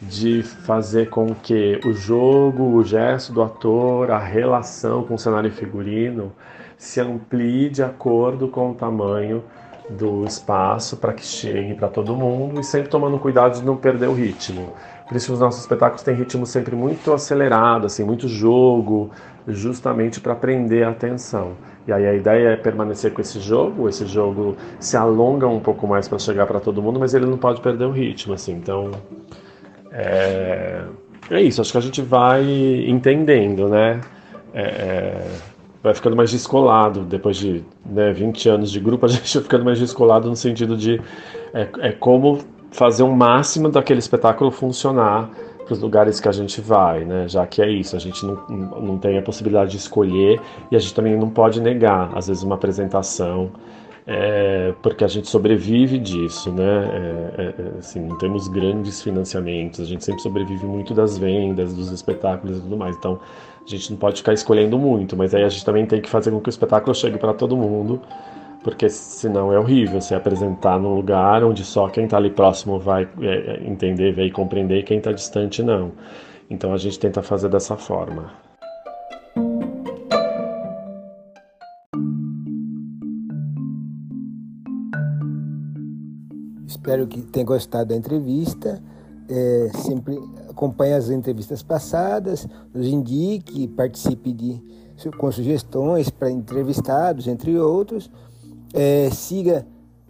de 0.00 0.42
fazer 0.42 1.10
com 1.10 1.34
que 1.34 1.80
o 1.84 1.92
jogo, 1.92 2.76
o 2.76 2.84
gesto 2.84 3.32
do 3.32 3.42
ator, 3.42 4.10
a 4.10 4.18
relação 4.18 5.02
com 5.02 5.14
o 5.14 5.18
cenário 5.18 5.50
figurino 5.50 6.32
se 6.78 7.00
amplie 7.00 7.70
de 7.70 7.82
acordo 7.82 8.48
com 8.48 8.70
o 8.70 8.74
tamanho 8.74 9.42
do 9.88 10.24
espaço 10.24 10.96
para 10.96 11.12
que 11.12 11.24
chegue 11.24 11.74
para 11.74 11.88
todo 11.88 12.14
mundo 12.14 12.60
e 12.60 12.64
sempre 12.64 12.88
tomando 12.88 13.18
cuidado 13.18 13.58
de 13.58 13.64
não 13.64 13.76
perder 13.76 14.08
o 14.08 14.12
ritmo. 14.12 14.72
Por 15.06 15.16
isso 15.16 15.32
os 15.32 15.38
nossos 15.38 15.60
espetáculos 15.60 16.02
têm 16.02 16.14
ritmo 16.14 16.44
sempre 16.44 16.74
muito 16.74 17.12
acelerado, 17.12 17.86
assim, 17.86 18.02
muito 18.02 18.26
jogo, 18.26 19.10
justamente 19.46 20.20
para 20.20 20.34
prender 20.34 20.84
a 20.84 20.90
atenção. 20.90 21.52
E 21.86 21.92
aí 21.92 22.04
a 22.04 22.14
ideia 22.14 22.48
é 22.48 22.56
permanecer 22.56 23.12
com 23.12 23.20
esse 23.20 23.38
jogo, 23.38 23.88
esse 23.88 24.04
jogo 24.06 24.56
se 24.80 24.96
alonga 24.96 25.46
um 25.46 25.60
pouco 25.60 25.86
mais 25.86 26.08
para 26.08 26.18
chegar 26.18 26.46
para 26.46 26.58
todo 26.58 26.82
mundo, 26.82 26.98
mas 26.98 27.14
ele 27.14 27.26
não 27.26 27.38
pode 27.38 27.60
perder 27.60 27.84
o 27.84 27.92
ritmo, 27.92 28.34
assim. 28.34 28.54
Então, 28.54 28.90
é, 29.92 30.82
é 31.30 31.40
isso, 31.40 31.60
acho 31.60 31.70
que 31.70 31.78
a 31.78 31.82
gente 31.82 32.02
vai 32.02 32.44
entendendo, 32.88 33.68
né? 33.68 34.00
É, 34.52 34.62
é 34.62 35.26
vai 35.86 35.94
ficando 35.94 36.16
mais 36.16 36.30
descolado. 36.30 37.02
Depois 37.02 37.36
de 37.36 37.64
né, 37.84 38.12
20 38.12 38.48
anos 38.48 38.70
de 38.72 38.80
grupo, 38.80 39.06
a 39.06 39.08
gente 39.08 39.32
vai 39.32 39.42
ficando 39.42 39.64
mais 39.64 39.78
descolado 39.78 40.28
no 40.28 40.36
sentido 40.36 40.76
de 40.76 41.00
é, 41.54 41.68
é 41.78 41.92
como 41.92 42.40
fazer 42.72 43.04
o 43.04 43.06
um 43.06 43.14
máximo 43.14 43.68
daquele 43.68 44.00
espetáculo 44.00 44.50
funcionar 44.50 45.30
para 45.64 45.72
os 45.72 45.80
lugares 45.80 46.20
que 46.20 46.28
a 46.28 46.32
gente 46.32 46.60
vai, 46.60 47.04
né? 47.04 47.28
Já 47.28 47.46
que 47.46 47.62
é 47.62 47.68
isso, 47.68 47.96
a 47.96 47.98
gente 47.98 48.24
não, 48.24 48.36
não 48.80 48.98
tem 48.98 49.18
a 49.18 49.22
possibilidade 49.22 49.70
de 49.72 49.76
escolher 49.78 50.40
e 50.70 50.76
a 50.76 50.78
gente 50.78 50.94
também 50.94 51.16
não 51.16 51.28
pode 51.28 51.60
negar, 51.60 52.10
às 52.14 52.28
vezes, 52.28 52.42
uma 52.42 52.54
apresentação 52.54 53.50
é, 54.06 54.72
porque 54.82 55.02
a 55.02 55.08
gente 55.08 55.28
sobrevive 55.28 55.98
disso, 55.98 56.52
né? 56.52 56.62
É, 56.62 57.42
é, 57.42 57.44
é, 57.46 57.78
assim, 57.78 58.00
não 58.00 58.16
temos 58.18 58.46
grandes 58.46 59.02
financiamentos, 59.02 59.80
a 59.80 59.84
gente 59.84 60.04
sempre 60.04 60.22
sobrevive 60.22 60.64
muito 60.64 60.94
das 60.94 61.18
vendas, 61.18 61.74
dos 61.74 61.90
espetáculos 61.90 62.58
e 62.58 62.60
tudo 62.60 62.76
mais. 62.76 62.96
Então, 62.96 63.18
a 63.66 63.68
gente 63.68 63.90
não 63.90 63.98
pode 63.98 64.18
ficar 64.18 64.32
escolhendo 64.32 64.78
muito, 64.78 65.16
mas 65.16 65.34
aí 65.34 65.42
a 65.42 65.48
gente 65.48 65.64
também 65.64 65.84
tem 65.84 66.00
que 66.00 66.08
fazer 66.08 66.30
com 66.30 66.40
que 66.40 66.48
o 66.48 66.50
espetáculo 66.50 66.94
chegue 66.94 67.18
para 67.18 67.34
todo 67.34 67.56
mundo, 67.56 68.00
porque 68.62 68.88
senão 68.88 69.52
é 69.52 69.58
horrível 69.58 70.00
você 70.00 70.14
apresentar 70.14 70.78
num 70.78 70.94
lugar 70.94 71.42
onde 71.42 71.64
só 71.64 71.88
quem 71.88 72.04
está 72.04 72.16
ali 72.16 72.30
próximo 72.30 72.78
vai 72.78 73.08
é, 73.20 73.26
é, 73.26 73.68
entender, 73.68 74.14
vai 74.14 74.30
compreender, 74.30 74.78
e 74.78 74.82
quem 74.84 74.98
está 74.98 75.10
distante 75.10 75.62
não. 75.64 75.92
Então 76.48 76.72
a 76.72 76.76
gente 76.76 76.98
tenta 76.98 77.22
fazer 77.22 77.48
dessa 77.48 77.76
forma. 77.76 78.30
Espero 86.68 87.08
que 87.08 87.20
tenha 87.22 87.44
gostado 87.44 87.88
da 87.88 87.96
entrevista. 87.96 88.80
É, 89.28 89.70
sempre 89.74 90.16
acompanhe 90.56 90.94
as 90.94 91.10
entrevistas 91.10 91.62
passadas, 91.62 92.48
nos 92.72 92.86
indique, 92.86 93.68
participe 93.68 94.32
de, 94.32 94.62
com 95.18 95.30
sugestões 95.30 96.08
para 96.08 96.30
entrevistados, 96.30 97.28
entre 97.28 97.58
outros. 97.58 98.10
É, 98.72 99.10
siga 99.10 99.66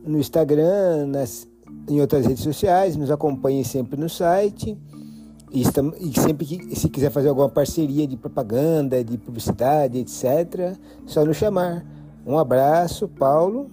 no 0.06 0.20
Instagram, 0.20 1.06
nas, 1.08 1.48
em 1.88 2.00
outras 2.00 2.24
redes 2.24 2.44
sociais, 2.44 2.96
nos 2.96 3.10
acompanhe 3.10 3.64
sempre 3.64 4.00
no 4.00 4.08
site. 4.08 4.78
E, 5.50 5.62
estamos, 5.62 5.96
e 6.00 6.12
sempre 6.20 6.46
que 6.46 6.76
se 6.76 6.88
quiser 6.88 7.10
fazer 7.10 7.28
alguma 7.28 7.48
parceria 7.48 8.06
de 8.06 8.16
propaganda, 8.16 9.02
de 9.02 9.18
publicidade, 9.18 9.98
etc., 9.98 10.76
só 11.06 11.24
nos 11.24 11.36
chamar. 11.36 11.84
Um 12.24 12.38
abraço, 12.38 13.08
Paulo. 13.08 13.68